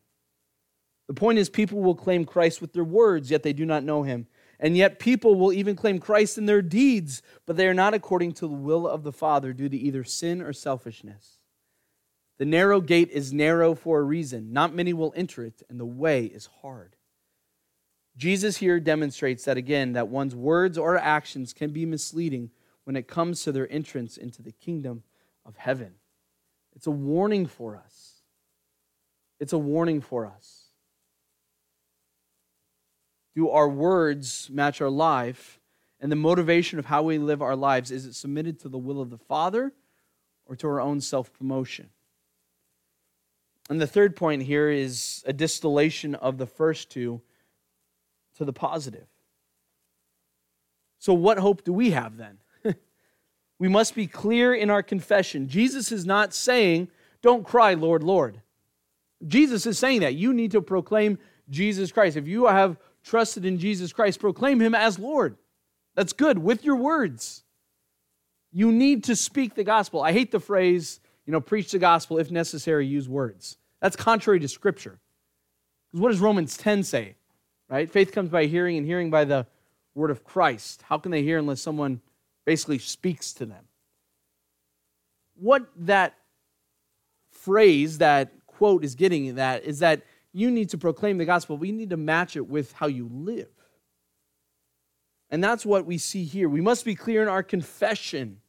The 1.07 1.13
point 1.13 1.39
is, 1.39 1.47
people 1.49 1.79
will 1.79 1.95
claim 1.95 2.25
Christ 2.25 2.60
with 2.60 2.73
their 2.73 2.84
words, 2.84 3.31
yet 3.31 3.43
they 3.43 3.53
do 3.53 3.65
not 3.65 3.86
know 3.86 4.03
him. 4.03 4.27
And 4.60 4.75
yet, 4.75 4.99
people 4.99 5.36
will 5.36 5.53
even 5.53 5.77
claim 5.77 5.97
Christ 5.97 6.38
in 6.38 6.47
their 6.47 6.62
deeds, 6.62 7.21
but 7.45 7.55
they 7.55 7.69
are 7.69 7.73
not 7.73 7.93
according 7.93 8.34
to 8.34 8.41
the 8.41 8.53
will 8.53 8.86
of 8.86 9.03
the 9.03 9.13
Father 9.13 9.53
due 9.53 9.69
to 9.69 9.77
either 9.77 10.03
sin 10.03 10.41
or 10.41 10.51
selfishness. 10.51 11.38
The 12.39 12.45
narrow 12.45 12.81
gate 12.81 13.10
is 13.10 13.31
narrow 13.31 13.73
for 13.73 13.99
a 13.99 14.03
reason. 14.03 14.51
Not 14.51 14.75
many 14.75 14.91
will 14.91 15.13
enter 15.15 15.45
it, 15.45 15.63
and 15.69 15.79
the 15.79 15.86
way 15.86 16.25
is 16.25 16.49
hard. 16.62 16.97
Jesus 18.17 18.57
here 18.57 18.81
demonstrates 18.81 19.45
that 19.45 19.55
again, 19.55 19.93
that 19.93 20.10
one's 20.10 20.36
words 20.36 20.77
or 20.77 20.97
actions 20.97 21.53
can 21.53 21.71
be 21.71 21.86
misleading 21.86 22.51
when 22.84 22.97
it 22.97 23.07
comes 23.07 23.43
to 23.43 23.53
their 23.53 23.71
entrance 23.71 24.17
into 24.17 24.41
the 24.41 24.51
kingdom 24.51 25.03
of 25.45 25.55
heaven. 25.55 25.93
It's 26.75 26.88
a 26.88 26.91
warning 26.91 27.45
for 27.45 27.75
us. 27.75 28.21
It's 29.39 29.53
a 29.53 29.57
warning 29.57 30.01
for 30.01 30.25
us. 30.25 30.65
Do 33.36 33.49
our 33.49 33.69
words 33.69 34.49
match 34.51 34.81
our 34.81 34.89
life? 34.89 35.60
And 35.99 36.12
the 36.12 36.15
motivation 36.15 36.79
of 36.79 36.86
how 36.86 37.03
we 37.03 37.19
live 37.19 37.43
our 37.43 37.55
lives, 37.55 37.91
is 37.91 38.07
it 38.07 38.15
submitted 38.15 38.60
to 38.62 38.69
the 38.69 38.77
will 38.77 39.01
of 39.01 39.12
the 39.12 39.19
Father 39.19 39.71
or 40.47 40.55
to 40.55 40.67
our 40.67 40.81
own 40.81 40.99
self 40.99 41.31
promotion? 41.31 41.89
And 43.69 43.79
the 43.79 43.88
third 43.88 44.15
point 44.15 44.43
here 44.43 44.69
is 44.69 45.23
a 45.27 45.34
distillation 45.34 46.15
of 46.15 46.38
the 46.38 46.47
first 46.47 46.89
two 46.89 47.21
to 48.36 48.45
the 48.45 48.51
positive. 48.51 49.07
So, 50.97 51.13
what 51.13 51.38
hope 51.38 51.63
do 51.63 51.71
we 51.71 51.91
have 51.91 52.17
then? 52.17 52.39
We 53.62 53.67
must 53.67 53.93
be 53.93 54.08
clear 54.08 54.56
in 54.56 54.71
our 54.71 54.82
confession. 54.82 55.47
Jesus 55.47 55.91
is 55.91 56.04
not 56.04 56.34
saying, 56.34 56.88
Don't 57.21 57.45
cry, 57.45 57.76
Lord, 57.76 58.02
Lord. 58.02 58.41
Jesus 59.28 59.67
is 59.67 59.78
saying 59.78 60.02
that. 60.02 60.15
You 60.15 60.34
need 60.34 60.50
to 60.54 60.63
proclaim 60.63 61.19
Jesus 61.47 61.91
Christ. 61.91 62.17
If 62.17 62.28
you 62.28 62.47
have 62.47 62.80
trusted 63.04 63.45
in 63.45 63.60
Jesus 63.60 63.93
Christ, 63.93 64.19
proclaim 64.19 64.60
him 64.60 64.74
as 64.74 64.97
Lord. 64.97 65.38
That's 65.93 66.12
good 66.12 66.39
with 66.39 66.65
your 66.65 66.76
words. 66.76 67.43
You 68.52 68.71
need 68.71 69.04
to 69.04 69.15
speak 69.15 69.54
the 69.54 69.63
gospel. 69.63 70.02
I 70.02 70.12
hate 70.12 70.32
the 70.32 70.39
phrase, 70.39 71.00
you 71.28 71.32
know, 71.32 71.39
preach 71.39 71.71
the 71.71 71.78
gospel, 71.78 72.17
if 72.17 72.32
necessary, 72.32 72.88
use 72.88 73.08
words. 73.08 73.58
That's 73.80 73.95
contrary 73.95 74.39
to 74.39 74.47
Scripture. 74.47 75.00
Because 75.91 76.02
what 76.02 76.10
does 76.10 76.19
Romans 76.19 76.58
10 76.58 76.82
say? 76.82 77.13
Right? 77.69 77.88
Faith 77.91 78.12
comes 78.12 78.32
by 78.32 78.47
hearing, 78.47 78.78
and 78.78 78.88
hearing 78.88 79.12
by 79.12 79.24
the 79.24 79.45
word 79.93 80.10
of 80.10 80.24
Christ. 80.24 80.82
How 80.82 80.97
can 80.97 81.12
they 81.12 81.21
hear 81.21 81.38
unless 81.38 81.62
someone 81.62 82.02
basically 82.45 82.80
speaks 82.80 83.34
to 83.34 83.45
them? 83.45 83.65
What 85.36 85.67
that 85.75 86.15
phrase, 87.32 87.97
that 87.99 88.32
quote 88.45 88.84
is 88.84 88.95
getting 88.95 89.30
at 89.30 89.36
that 89.38 89.63
is 89.63 89.80
that 89.80 90.04
you 90.34 90.51
need 90.51 90.69
to 90.69 90.77
proclaim 90.77 91.17
the 91.17 91.25
gospel, 91.25 91.58
but 91.58 91.67
you 91.67 91.73
need 91.73 91.89
to 91.89 91.97
match 91.97 92.36
it 92.36 92.47
with 92.47 92.71
how 92.73 92.88
you 92.88 93.10
live. 93.12 93.49
And 95.30 95.43
that's 95.43 95.65
what 95.65 95.86
we 95.86 95.97
see 95.97 96.23
here. 96.23 96.49
We 96.49 96.62
must 96.62 96.86
be 96.86 96.95
clear 96.95 97.21
in 97.21 97.27
our 97.27 97.43
confession. 97.43 98.41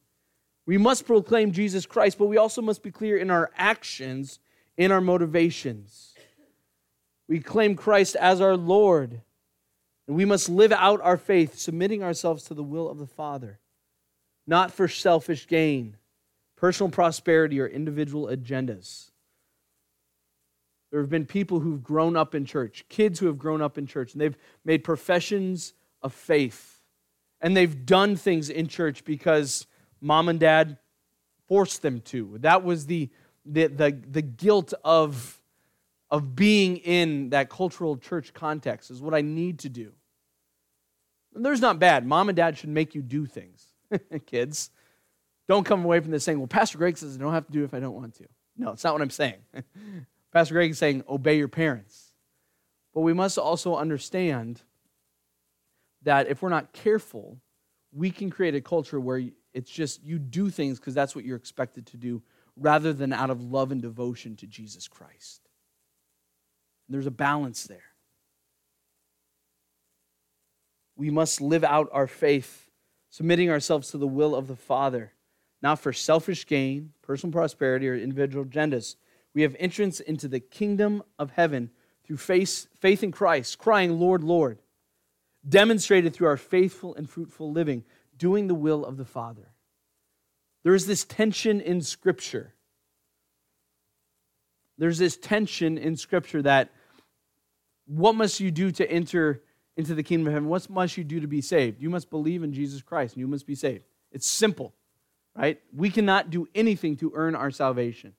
We 0.65 0.77
must 0.77 1.05
proclaim 1.05 1.51
Jesus 1.51 1.85
Christ, 1.85 2.17
but 2.17 2.27
we 2.27 2.37
also 2.37 2.61
must 2.61 2.83
be 2.83 2.91
clear 2.91 3.17
in 3.17 3.31
our 3.31 3.51
actions, 3.57 4.39
in 4.77 4.91
our 4.91 5.01
motivations. 5.01 6.13
We 7.27 7.39
claim 7.39 7.75
Christ 7.75 8.15
as 8.17 8.41
our 8.41 8.57
Lord, 8.57 9.21
and 10.07 10.15
we 10.15 10.25
must 10.25 10.49
live 10.49 10.73
out 10.73 11.01
our 11.01 11.17
faith, 11.17 11.57
submitting 11.57 12.03
ourselves 12.03 12.43
to 12.45 12.53
the 12.53 12.63
will 12.63 12.89
of 12.89 12.97
the 12.97 13.07
Father, 13.07 13.59
not 14.45 14.71
for 14.71 14.87
selfish 14.87 15.47
gain, 15.47 15.97
personal 16.55 16.89
prosperity, 16.89 17.59
or 17.59 17.67
individual 17.67 18.27
agendas. 18.27 19.11
There 20.91 21.01
have 21.01 21.09
been 21.09 21.25
people 21.25 21.59
who've 21.59 21.83
grown 21.83 22.15
up 22.15 22.35
in 22.35 22.45
church, 22.45 22.85
kids 22.87 23.19
who 23.19 23.25
have 23.25 23.39
grown 23.39 23.61
up 23.61 23.77
in 23.77 23.87
church, 23.87 24.13
and 24.13 24.21
they've 24.21 24.37
made 24.63 24.83
professions 24.83 25.73
of 26.03 26.13
faith. 26.13 26.81
And 27.41 27.57
they've 27.57 27.85
done 27.85 28.15
things 28.15 28.49
in 28.49 28.67
church 28.67 29.03
because 29.03 29.65
mom 29.99 30.29
and 30.29 30.39
dad 30.39 30.77
forced 31.47 31.81
them 31.81 31.99
to. 32.01 32.37
That 32.41 32.63
was 32.63 32.85
the, 32.85 33.09
the, 33.45 33.67
the, 33.67 33.99
the 34.09 34.21
guilt 34.21 34.73
of, 34.83 35.41
of 36.11 36.35
being 36.35 36.77
in 36.77 37.31
that 37.31 37.49
cultural 37.49 37.97
church 37.97 38.33
context, 38.33 38.91
is 38.91 39.01
what 39.01 39.13
I 39.13 39.21
need 39.21 39.59
to 39.59 39.69
do. 39.69 39.93
And 41.35 41.43
there's 41.43 41.61
not 41.61 41.79
bad. 41.79 42.05
Mom 42.05 42.29
and 42.29 42.35
dad 42.35 42.57
should 42.57 42.69
make 42.69 42.93
you 42.93 43.01
do 43.01 43.25
things, 43.25 43.72
kids. 44.25 44.69
Don't 45.47 45.65
come 45.65 45.83
away 45.83 45.99
from 45.99 46.11
this 46.11 46.23
saying, 46.23 46.39
well, 46.39 46.47
Pastor 46.47 46.77
Greg 46.77 46.97
says 46.97 47.15
I 47.15 47.19
don't 47.19 47.33
have 47.33 47.47
to 47.47 47.51
do 47.51 47.61
it 47.61 47.65
if 47.65 47.73
I 47.73 47.79
don't 47.79 47.95
want 47.95 48.15
to. 48.15 48.25
No, 48.57 48.71
it's 48.71 48.83
not 48.83 48.93
what 48.93 49.01
I'm 49.01 49.09
saying. 49.09 49.39
Pastor 50.31 50.53
Greg 50.53 50.71
is 50.71 50.77
saying, 50.77 51.03
obey 51.07 51.37
your 51.37 51.47
parents. 51.47 52.13
But 52.93 53.01
we 53.01 53.13
must 53.13 53.37
also 53.37 53.75
understand 53.75 54.61
that 56.03 56.27
if 56.27 56.41
we're 56.41 56.49
not 56.49 56.73
careful, 56.73 57.39
we 57.91 58.11
can 58.11 58.29
create 58.29 58.55
a 58.55 58.61
culture 58.61 58.99
where 58.99 59.21
it's 59.53 59.71
just 59.71 60.03
you 60.03 60.19
do 60.19 60.49
things 60.49 60.79
because 60.79 60.93
that's 60.93 61.15
what 61.15 61.25
you're 61.25 61.37
expected 61.37 61.85
to 61.87 61.97
do 61.97 62.21
rather 62.55 62.93
than 62.93 63.13
out 63.13 63.29
of 63.29 63.41
love 63.41 63.71
and 63.71 63.81
devotion 63.81 64.35
to 64.37 64.47
Jesus 64.47 64.87
Christ. 64.87 65.41
There's 66.89 67.07
a 67.07 67.11
balance 67.11 67.63
there. 67.63 67.83
We 70.95 71.09
must 71.09 71.41
live 71.41 71.63
out 71.63 71.89
our 71.91 72.07
faith, 72.07 72.69
submitting 73.13 73.47
ourselves 73.47 73.91
to 73.91 73.97
the 73.99 74.07
will 74.07 74.33
of 74.33 74.47
the 74.47 74.55
Father, 74.55 75.13
not 75.61 75.77
for 75.77 75.93
selfish 75.93 76.47
gain, 76.47 76.93
personal 77.03 77.31
prosperity, 77.31 77.87
or 77.87 77.95
individual 77.95 78.43
agendas, 78.43 78.95
we 79.35 79.43
have 79.43 79.55
entrance 79.59 79.99
into 79.99 80.27
the 80.27 80.39
kingdom 80.39 81.03
of 81.19 81.29
heaven 81.29 81.69
through 82.03 82.17
faith, 82.17 82.65
faith 82.79 83.03
in 83.03 83.11
Christ, 83.11 83.59
crying, 83.59 83.99
Lord, 83.99 84.23
Lord, 84.23 84.63
demonstrated 85.47 86.15
through 86.15 86.25
our 86.25 86.37
faithful 86.37 86.95
and 86.95 87.07
fruitful 87.07 87.51
living, 87.51 87.83
doing 88.17 88.47
the 88.47 88.55
will 88.55 88.83
of 88.83 88.97
the 88.97 89.05
Father. 89.05 89.53
There 90.63 90.73
is 90.73 90.87
this 90.87 91.05
tension 91.05 91.61
in 91.61 91.83
Scripture. 91.83 92.55
There's 94.79 94.97
this 94.97 95.17
tension 95.17 95.77
in 95.77 95.97
Scripture 95.97 96.41
that 96.41 96.71
what 97.85 98.15
must 98.15 98.39
you 98.39 98.49
do 98.49 98.71
to 98.71 98.89
enter 98.89 99.43
into 99.77 99.95
the 99.95 100.03
kingdom 100.03 100.27
of 100.27 100.33
heaven? 100.33 100.49
What 100.49 100.69
must 100.69 100.97
you 100.97 101.03
do 101.03 101.19
to 101.19 101.27
be 101.27 101.41
saved? 101.41 101.81
You 101.81 101.89
must 101.89 102.09
believe 102.09 102.43
in 102.43 102.53
Jesus 102.53 102.81
Christ 102.81 103.15
and 103.15 103.21
you 103.21 103.27
must 103.27 103.47
be 103.47 103.55
saved. 103.55 103.85
It's 104.11 104.27
simple, 104.27 104.73
right? 105.35 105.59
We 105.75 105.89
cannot 105.89 106.29
do 106.29 106.47
anything 106.53 106.95
to 106.97 107.11
earn 107.15 107.35
our 107.35 107.51
salvation. 107.51 108.13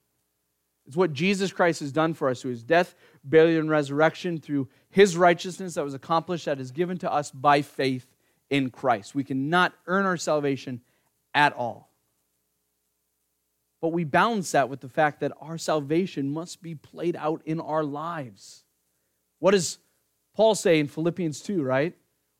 It's 0.86 0.96
what 0.96 1.12
Jesus 1.12 1.52
Christ 1.52 1.80
has 1.80 1.92
done 1.92 2.12
for 2.12 2.28
us 2.28 2.42
through 2.42 2.50
his 2.50 2.62
death, 2.62 2.94
burial, 3.24 3.60
and 3.60 3.70
resurrection, 3.70 4.38
through 4.38 4.68
his 4.90 5.16
righteousness 5.16 5.74
that 5.74 5.84
was 5.84 5.94
accomplished, 5.94 6.44
that 6.44 6.60
is 6.60 6.70
given 6.70 6.98
to 6.98 7.12
us 7.12 7.30
by 7.30 7.62
faith 7.62 8.06
in 8.50 8.70
Christ. 8.70 9.14
We 9.14 9.24
cannot 9.24 9.72
earn 9.86 10.04
our 10.04 10.18
salvation 10.18 10.82
at 11.32 11.54
all. 11.54 11.90
But 13.80 13.92
we 13.92 14.04
balance 14.04 14.52
that 14.52 14.68
with 14.68 14.80
the 14.80 14.88
fact 14.88 15.20
that 15.20 15.32
our 15.40 15.58
salvation 15.58 16.30
must 16.30 16.62
be 16.62 16.74
played 16.74 17.16
out 17.16 17.42
in 17.44 17.60
our 17.60 17.84
lives. 17.84 18.64
What 19.40 19.50
does 19.50 19.78
Paul 20.34 20.54
say 20.54 20.80
in 20.80 20.88
Philippians 20.88 21.40
2, 21.40 21.62
right? 21.62 21.94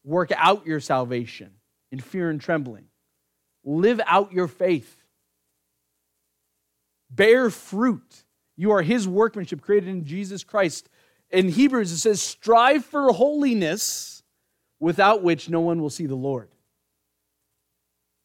Work 0.04 0.32
out 0.36 0.66
your 0.66 0.80
salvation 0.80 1.52
in 1.90 2.00
fear 2.00 2.28
and 2.28 2.40
trembling. 2.40 2.86
Live 3.64 4.00
out 4.06 4.32
your 4.32 4.48
faith. 4.48 5.02
Bear 7.10 7.50
fruit. 7.50 8.24
You 8.56 8.72
are 8.72 8.82
his 8.82 9.08
workmanship 9.08 9.62
created 9.62 9.88
in 9.88 10.04
Jesus 10.04 10.44
Christ. 10.44 10.88
In 11.30 11.48
Hebrews, 11.48 11.92
it 11.92 11.98
says, 11.98 12.20
strive 12.20 12.84
for 12.84 13.12
holiness 13.12 14.22
without 14.80 15.22
which 15.22 15.48
no 15.48 15.60
one 15.60 15.80
will 15.80 15.90
see 15.90 16.06
the 16.06 16.14
Lord. 16.14 16.50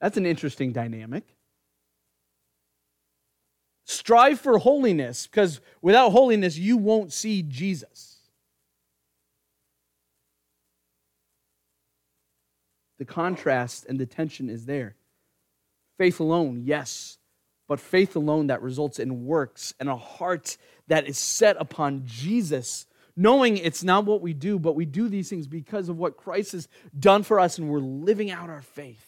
That's 0.02 0.18
an 0.18 0.26
interesting 0.26 0.72
dynamic. 0.72 1.24
Strive 3.86 4.40
for 4.40 4.58
holiness 4.58 5.28
because 5.28 5.62
without 5.82 6.12
holiness, 6.12 6.58
you 6.58 6.78
won't 6.78 7.12
see 7.12 7.44
Jesus. 7.44 8.09
The 13.00 13.06
contrast 13.06 13.86
and 13.88 14.00
the 14.00 14.06
tension 14.06 14.50
is 14.50 14.66
there. 14.66 14.96
Faith 15.98 16.20
alone, 16.20 16.62
yes, 16.64 17.18
but 17.68 17.80
faith 17.80 18.16
alone 18.16 18.48
that 18.48 18.62
results 18.62 19.00
in 19.00 19.26
works 19.26 19.74
and 19.80 19.90
a 19.90 19.96
heart 19.96 20.58
that 20.88 21.08
is 21.08 21.18
set 21.18 21.56
upon 21.60 22.04
Jesus, 22.06 22.86
knowing 23.16 23.58
it's 23.58 23.84
not 23.84 24.06
what 24.06 24.22
we 24.22 24.34
do, 24.34 24.60
but 24.60 24.76
we 24.76 24.86
do 24.86 25.08
these 25.08 25.30
things 25.30 25.48
because 25.48 25.90
of 25.90 25.98
what 25.98 26.18
Christ 26.18 26.52
has 26.52 26.68
done 26.98 27.24
for 27.24 27.40
us 27.40 27.58
and 27.58 27.70
we're 27.70 27.80
living 27.80 28.32
out 28.32 28.50
our 28.50 28.62
faith. 28.62 29.06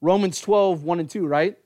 Romans 0.00 0.40
12, 0.40 0.84
1 0.84 1.00
and 1.00 1.10
2, 1.10 1.26
right? 1.26 1.56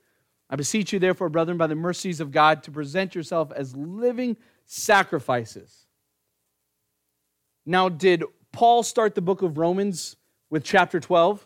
I 0.49 0.55
beseech 0.55 0.93
you, 0.93 0.99
therefore, 0.99 1.29
brethren, 1.29 1.57
by 1.57 1.67
the 1.67 1.75
mercies 1.75 2.19
of 2.19 2.31
God, 2.31 2.63
to 2.63 2.71
present 2.71 3.15
yourself 3.15 3.51
as 3.51 3.75
living 3.75 4.37
sacrifices. 4.65 5.85
Now, 7.65 7.89
did 7.89 8.23
Paul 8.51 8.83
start 8.83 9.15
the 9.15 9.21
book 9.21 9.41
of 9.41 9.57
Romans 9.57 10.15
with 10.53 10.63
chapter 10.63 10.99
12? 10.99 11.43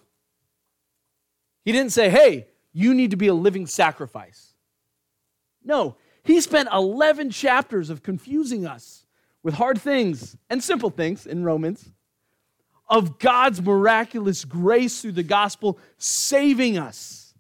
He 1.63 1.71
didn't 1.71 1.93
say, 1.93 2.09
hey, 2.09 2.47
you 2.73 2.93
need 2.93 3.11
to 3.11 3.17
be 3.17 3.27
a 3.27 3.33
living 3.33 3.65
sacrifice. 3.65 4.53
No, 5.63 5.95
he 6.23 6.41
spent 6.41 6.67
11 6.73 7.29
chapters 7.29 7.89
of 7.89 8.03
confusing 8.03 8.67
us 8.67 9.05
with 9.43 9.53
hard 9.53 9.79
things 9.79 10.35
and 10.49 10.61
simple 10.61 10.89
things 10.89 11.25
in 11.25 11.45
Romans 11.45 11.89
of 12.89 13.17
God's 13.17 13.61
miraculous 13.61 14.43
grace 14.43 15.01
through 15.01 15.13
the 15.13 15.23
gospel 15.23 15.79
saving 15.97 16.77
us, 16.77 17.33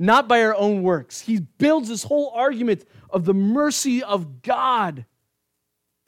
not 0.00 0.26
by 0.26 0.42
our 0.42 0.56
own 0.56 0.82
works. 0.82 1.20
He 1.20 1.38
builds 1.38 1.88
this 1.88 2.02
whole 2.02 2.32
argument 2.34 2.84
of 3.08 3.24
the 3.24 3.34
mercy 3.34 4.02
of 4.02 4.42
God 4.42 5.04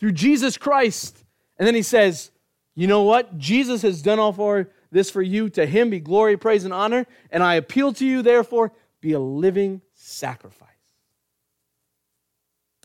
through 0.00 0.12
Jesus 0.12 0.56
Christ. 0.56 1.24
And 1.60 1.66
then 1.66 1.76
he 1.76 1.82
says, 1.82 2.32
you 2.74 2.88
know 2.88 3.04
what? 3.04 3.38
Jesus 3.38 3.82
has 3.82 4.02
done 4.02 4.18
all 4.18 4.32
for 4.32 4.68
this 4.90 5.10
for 5.10 5.22
you. 5.22 5.48
To 5.50 5.66
him 5.66 5.90
be 5.90 6.00
glory, 6.00 6.36
praise, 6.36 6.64
and 6.64 6.74
honor. 6.74 7.06
And 7.30 7.42
I 7.42 7.54
appeal 7.54 7.92
to 7.94 8.06
you, 8.06 8.22
therefore, 8.22 8.72
be 9.00 9.12
a 9.12 9.20
living 9.20 9.82
sacrifice. 9.94 10.68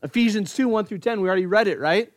Ephesians 0.03 0.53
2 0.53 0.67
1 0.67 0.85
through 0.85 0.99
10, 0.99 1.21
we 1.21 1.27
already 1.27 1.45
read 1.45 1.67
it, 1.67 1.79
right? 1.79 2.11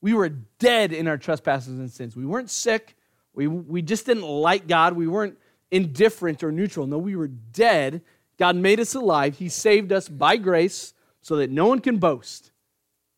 We 0.00 0.14
were 0.14 0.28
dead 0.28 0.92
in 0.92 1.08
our 1.08 1.18
trespasses 1.18 1.78
and 1.78 1.90
sins. 1.90 2.14
We 2.16 2.24
weren't 2.24 2.50
sick. 2.50 2.96
We, 3.34 3.46
we 3.46 3.82
just 3.82 4.06
didn't 4.06 4.24
like 4.24 4.68
God. 4.68 4.94
We 4.94 5.08
weren't 5.08 5.38
indifferent 5.70 6.42
or 6.42 6.52
neutral. 6.52 6.86
No, 6.86 6.98
we 6.98 7.16
were 7.16 7.28
dead. 7.28 8.02
God 8.38 8.56
made 8.56 8.78
us 8.80 8.94
alive. 8.94 9.36
He 9.38 9.48
saved 9.48 9.92
us 9.92 10.08
by 10.08 10.36
grace 10.36 10.94
so 11.20 11.36
that 11.36 11.50
no 11.50 11.66
one 11.66 11.80
can 11.80 11.98
boast. 11.98 12.52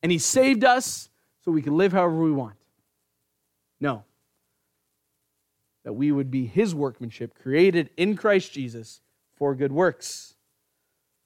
And 0.03 0.11
He 0.11 0.19
saved 0.19 0.65
us 0.65 1.11
so 1.45 1.53
we 1.53 1.63
can 1.63 1.77
live 1.77 1.93
however 1.93 2.23
we 2.23 2.33
want. 2.33 2.57
No, 3.81 4.05
that 5.85 5.95
we 5.95 6.13
would 6.13 6.31
be 6.31 6.47
his 6.47 6.75
workmanship, 6.75 7.35
created 7.35 7.91
in 7.97 8.17
Christ 8.17 8.53
Jesus 8.53 9.01
for 9.35 9.55
good 9.55 9.73
works. 9.73 10.35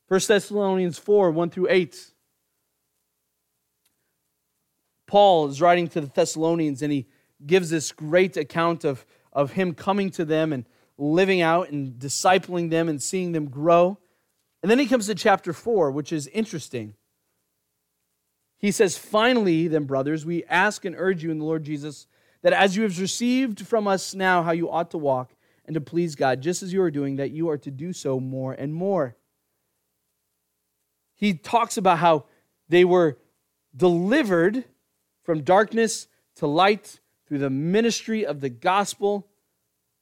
1 0.08 0.20
Thessalonians 0.28 0.98
4 0.98 1.30
1 1.30 1.50
through 1.50 1.68
8. 1.70 2.10
Paul 5.06 5.48
is 5.48 5.60
writing 5.60 5.88
to 5.88 6.00
the 6.00 6.06
Thessalonians 6.06 6.82
and 6.82 6.92
he 6.92 7.06
gives 7.44 7.70
this 7.70 7.92
great 7.92 8.36
account 8.36 8.84
of, 8.84 9.04
of 9.32 9.52
him 9.52 9.74
coming 9.74 10.10
to 10.10 10.24
them 10.24 10.52
and 10.52 10.64
living 10.96 11.40
out 11.40 11.70
and 11.70 11.98
discipling 11.98 12.70
them 12.70 12.88
and 12.88 13.02
seeing 13.02 13.32
them 13.32 13.48
grow. 13.48 13.98
And 14.62 14.70
then 14.70 14.78
he 14.78 14.86
comes 14.86 15.06
to 15.06 15.14
chapter 15.14 15.52
4, 15.52 15.90
which 15.90 16.12
is 16.12 16.26
interesting. 16.28 16.94
He 18.56 18.70
says, 18.70 18.96
Finally, 18.96 19.68
then, 19.68 19.84
brothers, 19.84 20.24
we 20.24 20.44
ask 20.44 20.84
and 20.84 20.96
urge 20.96 21.22
you 21.22 21.30
in 21.30 21.38
the 21.38 21.44
Lord 21.44 21.64
Jesus 21.64 22.06
that 22.44 22.52
as 22.52 22.76
you 22.76 22.82
have 22.82 23.00
received 23.00 23.66
from 23.66 23.88
us 23.88 24.14
now 24.14 24.42
how 24.42 24.52
you 24.52 24.70
ought 24.70 24.90
to 24.90 24.98
walk 24.98 25.34
and 25.64 25.72
to 25.74 25.80
please 25.80 26.14
God, 26.14 26.42
just 26.42 26.62
as 26.62 26.74
you 26.74 26.82
are 26.82 26.90
doing, 26.90 27.16
that 27.16 27.30
you 27.30 27.48
are 27.48 27.56
to 27.56 27.70
do 27.70 27.94
so 27.94 28.20
more 28.20 28.52
and 28.52 28.72
more. 28.74 29.16
He 31.14 31.32
talks 31.32 31.78
about 31.78 31.98
how 31.98 32.26
they 32.68 32.84
were 32.84 33.16
delivered 33.74 34.64
from 35.22 35.42
darkness 35.42 36.06
to 36.36 36.46
light 36.46 37.00
through 37.26 37.38
the 37.38 37.48
ministry 37.48 38.26
of 38.26 38.40
the 38.42 38.50
gospel. 38.50 39.26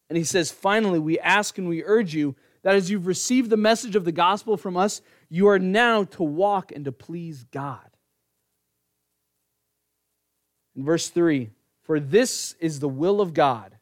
And 0.09 0.19
he 0.19 0.25
says, 0.25 0.51
finally, 0.51 0.99
we 0.99 1.21
ask 1.21 1.59
and 1.59 1.69
we 1.69 1.85
urge 1.85 2.13
you 2.13 2.35
that 2.65 2.75
as 2.75 2.91
you've 2.91 3.07
received 3.07 3.51
the 3.51 3.57
message 3.57 3.95
of 3.95 4.05
the 4.05 4.11
gospel 4.11 4.57
from 4.57 4.77
us, 4.77 5.01
you 5.29 5.47
are 5.47 5.61
now 5.61 6.03
to 6.05 6.25
walk 6.25 6.73
and 6.73 6.87
to 6.87 6.93
please 6.93 7.45
God. 7.45 7.89
In 10.75 10.85
verse 10.85 11.09
3, 11.09 11.51
for 11.93 12.01
this 12.01 12.57
is 12.59 12.81
the 12.81 12.89
will 12.89 13.21
of 13.21 13.35
God, 13.35 13.77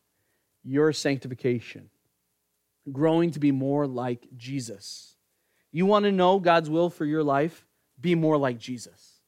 your 0.65 0.93
sanctification, 0.93 1.91
growing 2.91 3.31
to 3.31 3.39
be 3.39 3.53
more 3.53 3.87
like 3.87 4.27
Jesus. 4.37 5.15
You 5.71 5.87
want 5.87 6.07
to 6.07 6.11
know 6.11 6.41
God's 6.41 6.69
will 6.69 6.91
for 6.91 7.05
your 7.05 7.23
life? 7.23 7.65
Be 8.01 8.17
more 8.17 8.37
like 8.37 8.59
Jesus. 8.59 9.21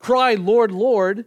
Cry, 0.00 0.34
Lord, 0.34 0.70
Lord, 0.70 1.24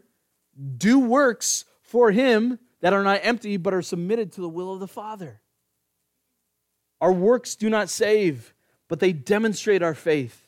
do 0.78 1.00
works 1.00 1.66
for 1.82 2.12
Him 2.12 2.60
that 2.82 2.94
are 2.94 3.04
not 3.04 3.22
empty, 3.24 3.58
but 3.58 3.74
are 3.74 3.82
submitted 3.82 4.34
to 4.34 4.42
the 4.42 4.50
will 4.50 4.72
of 4.72 4.80
the 4.80 4.88
Father. 4.88 5.42
Our 7.02 7.12
works 7.12 7.56
do 7.56 7.72
not 7.72 7.90
save, 7.90 8.54
but 8.88 9.00
they 9.00 9.14
demonstrate 9.14 9.82
our 9.82 9.96
faith. 9.96 10.48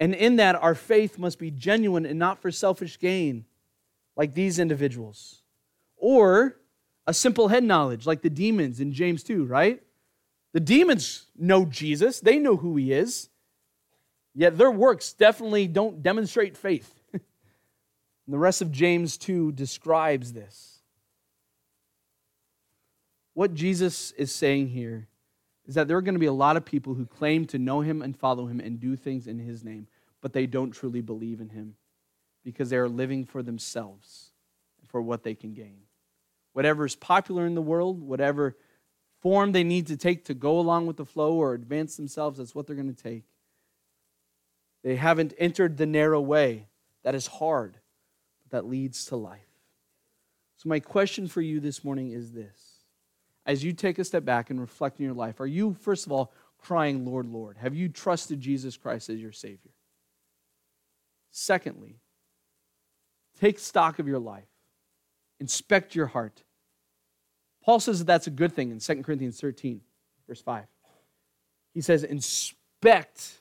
And 0.00 0.12
in 0.12 0.34
that, 0.36 0.56
our 0.56 0.74
faith 0.74 1.20
must 1.20 1.38
be 1.38 1.52
genuine 1.52 2.04
and 2.04 2.18
not 2.18 2.42
for 2.42 2.50
selfish 2.50 2.98
gain 2.98 3.44
like 4.16 4.34
these 4.34 4.58
individuals. 4.58 5.42
Or 5.96 6.56
a 7.06 7.14
simple 7.14 7.48
head 7.48 7.64
knowledge, 7.64 8.06
like 8.06 8.22
the 8.22 8.30
demons 8.30 8.80
in 8.80 8.92
James 8.92 9.22
2, 9.22 9.44
right? 9.44 9.82
The 10.52 10.60
demons 10.60 11.26
know 11.36 11.64
Jesus, 11.64 12.20
they 12.20 12.38
know 12.38 12.56
who 12.56 12.76
he 12.76 12.92
is, 12.92 13.28
yet 14.34 14.58
their 14.58 14.70
works 14.70 15.12
definitely 15.12 15.66
don't 15.66 16.02
demonstrate 16.02 16.56
faith. 16.56 16.92
and 17.12 17.22
the 18.28 18.38
rest 18.38 18.62
of 18.62 18.72
James 18.72 19.16
2 19.16 19.52
describes 19.52 20.32
this. 20.32 20.78
What 23.34 23.54
Jesus 23.54 24.10
is 24.12 24.34
saying 24.34 24.68
here 24.68 25.08
is 25.66 25.76
that 25.76 25.86
there 25.86 25.96
are 25.96 26.02
going 26.02 26.14
to 26.14 26.20
be 26.20 26.26
a 26.26 26.32
lot 26.32 26.56
of 26.56 26.64
people 26.64 26.94
who 26.94 27.06
claim 27.06 27.46
to 27.46 27.58
know 27.58 27.80
him 27.80 28.02
and 28.02 28.16
follow 28.16 28.46
him 28.46 28.60
and 28.60 28.80
do 28.80 28.96
things 28.96 29.26
in 29.26 29.38
his 29.38 29.62
name, 29.62 29.86
but 30.20 30.32
they 30.32 30.46
don't 30.46 30.72
truly 30.72 31.00
believe 31.00 31.40
in 31.40 31.50
him 31.50 31.76
because 32.44 32.70
they 32.70 32.76
are 32.76 32.88
living 32.88 33.24
for 33.24 33.42
themselves 33.42 34.30
and 34.80 34.88
for 34.88 35.02
what 35.02 35.22
they 35.22 35.34
can 35.34 35.52
gain. 35.52 35.80
Whatever 36.52 36.84
is 36.84 36.96
popular 36.96 37.46
in 37.46 37.54
the 37.54 37.62
world, 37.62 38.02
whatever 38.02 38.56
form 39.20 39.52
they 39.52 39.64
need 39.64 39.86
to 39.88 39.96
take 39.96 40.24
to 40.24 40.34
go 40.34 40.58
along 40.58 40.86
with 40.86 40.96
the 40.96 41.04
flow 41.04 41.34
or 41.34 41.54
advance 41.54 41.96
themselves, 41.96 42.38
that's 42.38 42.54
what 42.54 42.66
they're 42.66 42.76
going 42.76 42.94
to 42.94 43.02
take. 43.02 43.24
They 44.82 44.96
haven't 44.96 45.34
entered 45.38 45.76
the 45.76 45.86
narrow 45.86 46.20
way 46.20 46.66
that 47.02 47.14
is 47.14 47.26
hard, 47.26 47.76
but 48.42 48.50
that 48.52 48.68
leads 48.68 49.04
to 49.06 49.16
life. 49.16 49.40
So, 50.56 50.68
my 50.68 50.80
question 50.80 51.26
for 51.26 51.40
you 51.40 51.60
this 51.60 51.84
morning 51.84 52.12
is 52.12 52.32
this. 52.32 52.84
As 53.46 53.64
you 53.64 53.72
take 53.72 53.98
a 53.98 54.04
step 54.04 54.24
back 54.24 54.50
and 54.50 54.60
reflect 54.60 55.00
on 55.00 55.04
your 55.04 55.14
life, 55.14 55.40
are 55.40 55.46
you, 55.46 55.74
first 55.74 56.06
of 56.06 56.12
all, 56.12 56.32
crying, 56.58 57.06
Lord, 57.06 57.26
Lord? 57.26 57.56
Have 57.58 57.74
you 57.74 57.88
trusted 57.88 58.40
Jesus 58.40 58.76
Christ 58.76 59.08
as 59.08 59.18
your 59.18 59.32
Savior? 59.32 59.72
Secondly, 61.30 61.96
Take 63.40 63.58
stock 63.58 63.98
of 63.98 64.06
your 64.06 64.18
life, 64.18 64.48
inspect 65.38 65.94
your 65.94 66.06
heart. 66.06 66.42
Paul 67.64 67.80
says 67.80 68.00
that 68.00 68.06
that's 68.06 68.26
a 68.26 68.30
good 68.30 68.52
thing 68.52 68.70
in 68.70 68.78
2 68.78 69.02
Corinthians 69.02 69.40
13, 69.40 69.80
verse 70.26 70.40
5. 70.40 70.64
He 71.74 71.80
says, 71.80 72.04
Inspect 72.04 73.32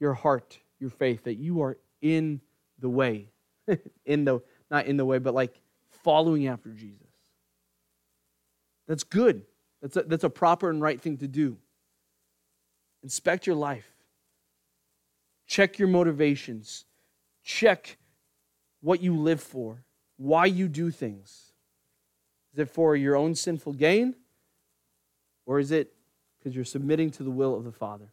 your 0.00 0.14
heart, 0.14 0.58
your 0.78 0.90
faith, 0.90 1.24
that 1.24 1.34
you 1.34 1.62
are 1.62 1.78
in 2.00 2.40
the 2.78 2.88
way, 2.88 3.30
in 4.04 4.24
the, 4.24 4.40
not 4.70 4.86
in 4.86 4.96
the 4.96 5.04
way, 5.04 5.18
but 5.18 5.34
like 5.34 5.60
following 6.02 6.46
after 6.48 6.70
Jesus. 6.70 7.06
That's 8.86 9.04
good. 9.04 9.42
That's 9.80 9.96
a, 9.96 10.02
that's 10.02 10.24
a 10.24 10.30
proper 10.30 10.70
and 10.70 10.80
right 10.80 11.00
thing 11.00 11.16
to 11.18 11.28
do. 11.28 11.56
Inspect 13.02 13.46
your 13.46 13.56
life. 13.56 13.90
Check 15.46 15.78
your 15.78 15.88
motivations. 15.88 16.84
Check 17.42 17.98
what 18.84 19.02
you 19.02 19.16
live 19.16 19.40
for, 19.40 19.82
why 20.18 20.44
you 20.44 20.68
do 20.68 20.90
things. 20.90 21.52
Is 22.52 22.58
it 22.58 22.68
for 22.68 22.94
your 22.94 23.16
own 23.16 23.34
sinful 23.34 23.72
gain? 23.72 24.14
Or 25.46 25.58
is 25.58 25.72
it 25.72 25.94
because 26.38 26.54
you're 26.54 26.66
submitting 26.66 27.10
to 27.12 27.22
the 27.22 27.30
will 27.30 27.56
of 27.56 27.64
the 27.64 27.72
Father? 27.72 28.12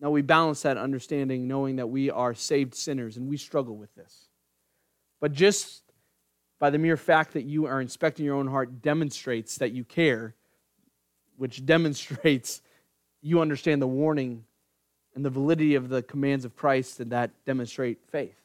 Now, 0.00 0.10
we 0.10 0.22
balance 0.22 0.62
that 0.62 0.78
understanding 0.78 1.46
knowing 1.46 1.76
that 1.76 1.88
we 1.88 2.10
are 2.10 2.32
saved 2.32 2.74
sinners 2.74 3.18
and 3.18 3.28
we 3.28 3.36
struggle 3.36 3.76
with 3.76 3.94
this. 3.94 4.28
But 5.20 5.32
just 5.32 5.82
by 6.58 6.70
the 6.70 6.78
mere 6.78 6.96
fact 6.96 7.34
that 7.34 7.44
you 7.44 7.66
are 7.66 7.82
inspecting 7.82 8.24
your 8.24 8.36
own 8.36 8.48
heart 8.48 8.80
demonstrates 8.80 9.58
that 9.58 9.72
you 9.72 9.84
care, 9.84 10.34
which 11.36 11.66
demonstrates 11.66 12.62
you 13.20 13.42
understand 13.42 13.82
the 13.82 13.86
warning 13.86 14.44
and 15.14 15.22
the 15.22 15.30
validity 15.30 15.74
of 15.74 15.90
the 15.90 16.02
commands 16.02 16.46
of 16.46 16.56
Christ, 16.56 16.98
and 16.98 17.12
that 17.12 17.30
demonstrate 17.44 17.98
faith. 18.10 18.41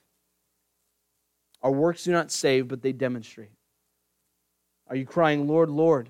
Our 1.68 1.74
works 1.74 2.06
do 2.06 2.14
not 2.14 2.32
save, 2.32 2.70
but 2.70 2.82
they 2.82 2.94
demonstrate. 2.94 3.52
Are 4.88 4.96
you 4.96 5.06
crying, 5.06 5.50
Lord, 5.50 5.70
Lord? 5.70 6.08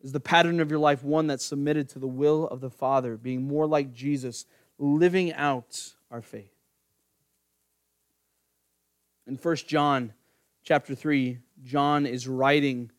Is 0.00 0.10
the 0.10 0.18
pattern 0.18 0.58
of 0.58 0.68
your 0.68 0.80
life 0.80 1.04
one 1.04 1.28
that's 1.28 1.44
submitted 1.44 1.88
to 1.90 2.00
the 2.00 2.08
will 2.08 2.48
of 2.48 2.60
the 2.60 2.68
Father, 2.68 3.16
being 3.16 3.44
more 3.44 3.68
like 3.68 3.92
Jesus, 3.92 4.46
living 4.80 5.32
out 5.34 5.92
our 6.10 6.22
faith? 6.22 6.50
In 9.28 9.36
1 9.36 9.56
John 9.58 10.12
chapter 10.64 10.96
3, 10.96 11.38
John 11.62 12.04
is 12.04 12.26
writing 12.26 12.90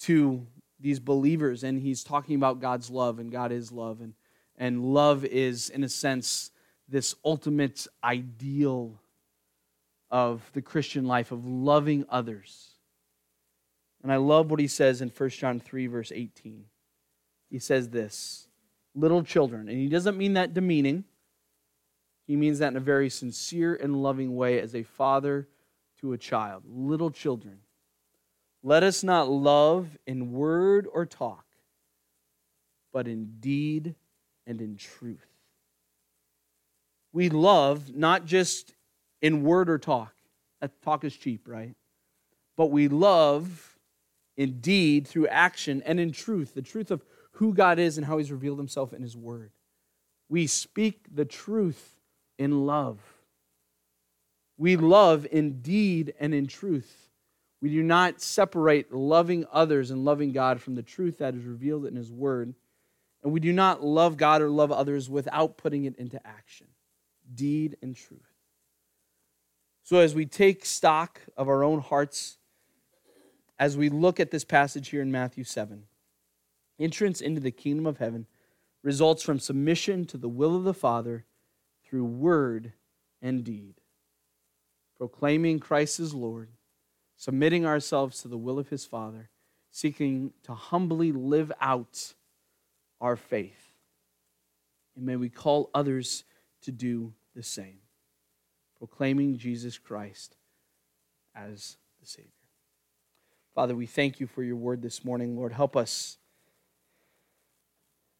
to 0.00 0.46
these 0.78 1.00
believers 1.00 1.64
and 1.64 1.80
he's 1.80 2.04
talking 2.04 2.36
about 2.36 2.60
God's 2.60 2.90
love 2.90 3.18
and 3.20 3.32
God 3.32 3.52
is 3.52 3.72
love 3.72 4.02
and 4.02 4.12
and 4.58 4.84
love 4.84 5.24
is 5.24 5.70
in 5.70 5.82
a 5.82 5.88
sense 5.88 6.50
this 6.90 7.14
ultimate 7.24 7.86
ideal 8.04 9.00
of 10.14 10.48
the 10.52 10.62
Christian 10.62 11.06
life 11.06 11.32
of 11.32 11.44
loving 11.44 12.06
others. 12.08 12.68
And 14.00 14.12
I 14.12 14.16
love 14.16 14.48
what 14.48 14.60
he 14.60 14.68
says 14.68 15.02
in 15.02 15.08
1 15.10 15.30
John 15.30 15.58
3 15.58 15.88
verse 15.88 16.12
18. 16.14 16.66
He 17.50 17.58
says 17.58 17.88
this, 17.88 18.46
little 18.94 19.24
children, 19.24 19.68
and 19.68 19.76
he 19.76 19.88
doesn't 19.88 20.16
mean 20.16 20.34
that 20.34 20.54
demeaning. 20.54 21.02
He 22.28 22.36
means 22.36 22.60
that 22.60 22.68
in 22.68 22.76
a 22.76 22.80
very 22.80 23.10
sincere 23.10 23.74
and 23.74 24.04
loving 24.04 24.36
way 24.36 24.60
as 24.60 24.76
a 24.76 24.84
father 24.84 25.48
to 26.00 26.12
a 26.12 26.18
child. 26.18 26.62
Little 26.64 27.10
children, 27.10 27.58
let 28.62 28.84
us 28.84 29.02
not 29.02 29.28
love 29.28 29.98
in 30.06 30.30
word 30.30 30.86
or 30.92 31.06
talk, 31.06 31.44
but 32.92 33.08
in 33.08 33.40
deed 33.40 33.96
and 34.46 34.60
in 34.60 34.76
truth. 34.76 35.26
We 37.12 37.30
love 37.30 37.92
not 37.96 38.26
just 38.26 38.74
in 39.24 39.42
word 39.42 39.70
or 39.70 39.78
talk. 39.78 40.12
That 40.60 40.82
talk 40.82 41.02
is 41.02 41.16
cheap, 41.16 41.48
right? 41.48 41.74
But 42.58 42.66
we 42.66 42.88
love 42.88 43.78
in 44.36 44.60
deed 44.60 45.08
through 45.08 45.28
action 45.28 45.82
and 45.86 45.98
in 45.98 46.12
truth, 46.12 46.52
the 46.52 46.60
truth 46.60 46.90
of 46.90 47.02
who 47.32 47.54
God 47.54 47.78
is 47.78 47.96
and 47.96 48.06
how 48.06 48.18
He's 48.18 48.30
revealed 48.30 48.58
Himself 48.58 48.92
in 48.92 49.00
His 49.00 49.16
Word. 49.16 49.50
We 50.28 50.46
speak 50.46 51.06
the 51.10 51.24
truth 51.24 51.96
in 52.38 52.66
love. 52.66 52.98
We 54.58 54.76
love 54.76 55.26
in 55.32 55.62
deed 55.62 56.12
and 56.20 56.34
in 56.34 56.46
truth. 56.46 57.10
We 57.62 57.70
do 57.70 57.82
not 57.82 58.20
separate 58.20 58.92
loving 58.92 59.46
others 59.50 59.90
and 59.90 60.04
loving 60.04 60.32
God 60.32 60.60
from 60.60 60.74
the 60.74 60.82
truth 60.82 61.16
that 61.18 61.34
is 61.34 61.44
revealed 61.44 61.86
in 61.86 61.96
His 61.96 62.12
Word. 62.12 62.54
And 63.22 63.32
we 63.32 63.40
do 63.40 63.54
not 63.54 63.82
love 63.82 64.18
God 64.18 64.42
or 64.42 64.50
love 64.50 64.70
others 64.70 65.08
without 65.08 65.56
putting 65.56 65.86
it 65.86 65.96
into 65.96 66.20
action, 66.26 66.66
deed 67.34 67.78
and 67.80 67.96
truth. 67.96 68.33
So, 69.84 69.98
as 69.98 70.14
we 70.14 70.26
take 70.26 70.64
stock 70.64 71.20
of 71.36 71.48
our 71.48 71.62
own 71.62 71.80
hearts, 71.80 72.38
as 73.58 73.76
we 73.76 73.88
look 73.88 74.18
at 74.18 74.30
this 74.30 74.44
passage 74.44 74.88
here 74.88 75.02
in 75.02 75.12
Matthew 75.12 75.44
7, 75.44 75.84
entrance 76.80 77.20
into 77.20 77.40
the 77.40 77.52
kingdom 77.52 77.86
of 77.86 77.98
heaven 77.98 78.26
results 78.82 79.22
from 79.22 79.38
submission 79.38 80.04
to 80.06 80.16
the 80.18 80.28
will 80.28 80.56
of 80.56 80.64
the 80.64 80.74
Father 80.74 81.24
through 81.84 82.04
word 82.04 82.72
and 83.22 83.44
deed 83.44 83.74
proclaiming 84.96 85.58
Christ 85.58 86.00
as 86.00 86.14
Lord, 86.14 86.48
submitting 87.16 87.66
ourselves 87.66 88.22
to 88.22 88.28
the 88.28 88.38
will 88.38 88.58
of 88.58 88.68
his 88.68 88.84
Father, 88.84 89.28
seeking 89.70 90.32
to 90.44 90.54
humbly 90.54 91.12
live 91.12 91.52
out 91.60 92.14
our 93.00 93.16
faith. 93.16 93.74
And 94.96 95.04
may 95.04 95.16
we 95.16 95.28
call 95.28 95.70
others 95.74 96.24
to 96.62 96.72
do 96.72 97.12
the 97.34 97.42
same, 97.42 97.80
proclaiming 98.78 99.38
Jesus 99.38 99.78
Christ 99.78 100.36
as 101.34 101.76
the 102.00 102.06
Savior. 102.06 102.30
Father, 103.54 103.74
we 103.74 103.86
thank 103.86 104.20
you 104.20 104.26
for 104.26 104.42
your 104.42 104.56
word 104.56 104.82
this 104.82 105.04
morning. 105.04 105.36
Lord, 105.36 105.52
help 105.52 105.76
us. 105.76 106.18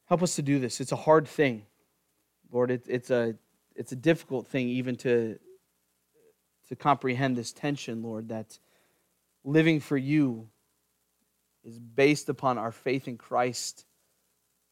Help 0.06 0.22
us 0.22 0.36
to 0.36 0.42
do 0.42 0.58
this. 0.58 0.80
It's 0.80 0.92
a 0.92 0.96
hard 0.96 1.26
thing. 1.26 1.66
Lord, 2.52 2.70
it, 2.70 2.86
it's, 2.88 3.10
a, 3.10 3.34
it's 3.74 3.90
a 3.92 3.96
difficult 3.96 4.46
thing 4.46 4.68
even 4.68 4.96
to, 4.96 5.38
to 6.68 6.76
comprehend 6.76 7.36
this 7.36 7.52
tension, 7.52 8.02
Lord, 8.02 8.28
that 8.28 8.58
living 9.42 9.80
for 9.80 9.96
you 9.96 10.48
is 11.64 11.78
based 11.78 12.28
upon 12.28 12.58
our 12.58 12.70
faith 12.70 13.08
in 13.08 13.16
Christ. 13.16 13.86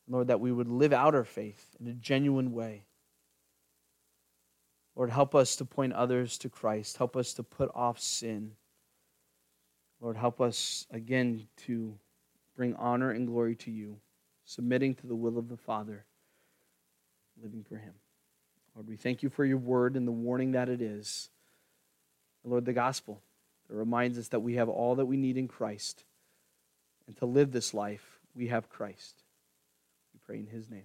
Lord, 0.08 0.28
that 0.28 0.40
we 0.40 0.52
would 0.52 0.68
live 0.68 0.92
out 0.92 1.14
our 1.14 1.24
faith 1.24 1.74
in 1.80 1.88
a 1.88 1.94
genuine 1.94 2.52
way. 2.52 2.84
Lord, 4.94 5.10
help 5.10 5.34
us 5.34 5.56
to 5.56 5.64
point 5.64 5.92
others 5.92 6.36
to 6.38 6.48
Christ. 6.48 6.98
Help 6.98 7.16
us 7.16 7.32
to 7.34 7.42
put 7.42 7.70
off 7.74 7.98
sin. 7.98 8.52
Lord, 10.00 10.16
help 10.16 10.40
us 10.40 10.86
again 10.90 11.46
to 11.66 11.94
bring 12.56 12.74
honor 12.74 13.10
and 13.10 13.26
glory 13.26 13.54
to 13.56 13.70
you, 13.70 13.96
submitting 14.44 14.94
to 14.96 15.06
the 15.06 15.14
will 15.14 15.38
of 15.38 15.48
the 15.48 15.56
Father, 15.56 16.04
living 17.42 17.64
for 17.66 17.76
Him. 17.76 17.94
Lord, 18.74 18.88
we 18.88 18.96
thank 18.96 19.22
you 19.22 19.30
for 19.30 19.44
your 19.44 19.58
word 19.58 19.96
and 19.96 20.06
the 20.06 20.12
warning 20.12 20.52
that 20.52 20.68
it 20.68 20.82
is. 20.82 21.30
Lord, 22.44 22.64
the 22.64 22.72
gospel 22.72 23.22
that 23.68 23.76
reminds 23.76 24.18
us 24.18 24.28
that 24.28 24.40
we 24.40 24.54
have 24.54 24.68
all 24.68 24.96
that 24.96 25.06
we 25.06 25.16
need 25.16 25.36
in 25.36 25.48
Christ. 25.48 26.04
And 27.06 27.16
to 27.18 27.26
live 27.26 27.52
this 27.52 27.72
life, 27.72 28.20
we 28.34 28.48
have 28.48 28.68
Christ. 28.68 29.22
We 30.12 30.20
pray 30.24 30.38
in 30.38 30.46
his 30.46 30.68
name. 30.68 30.84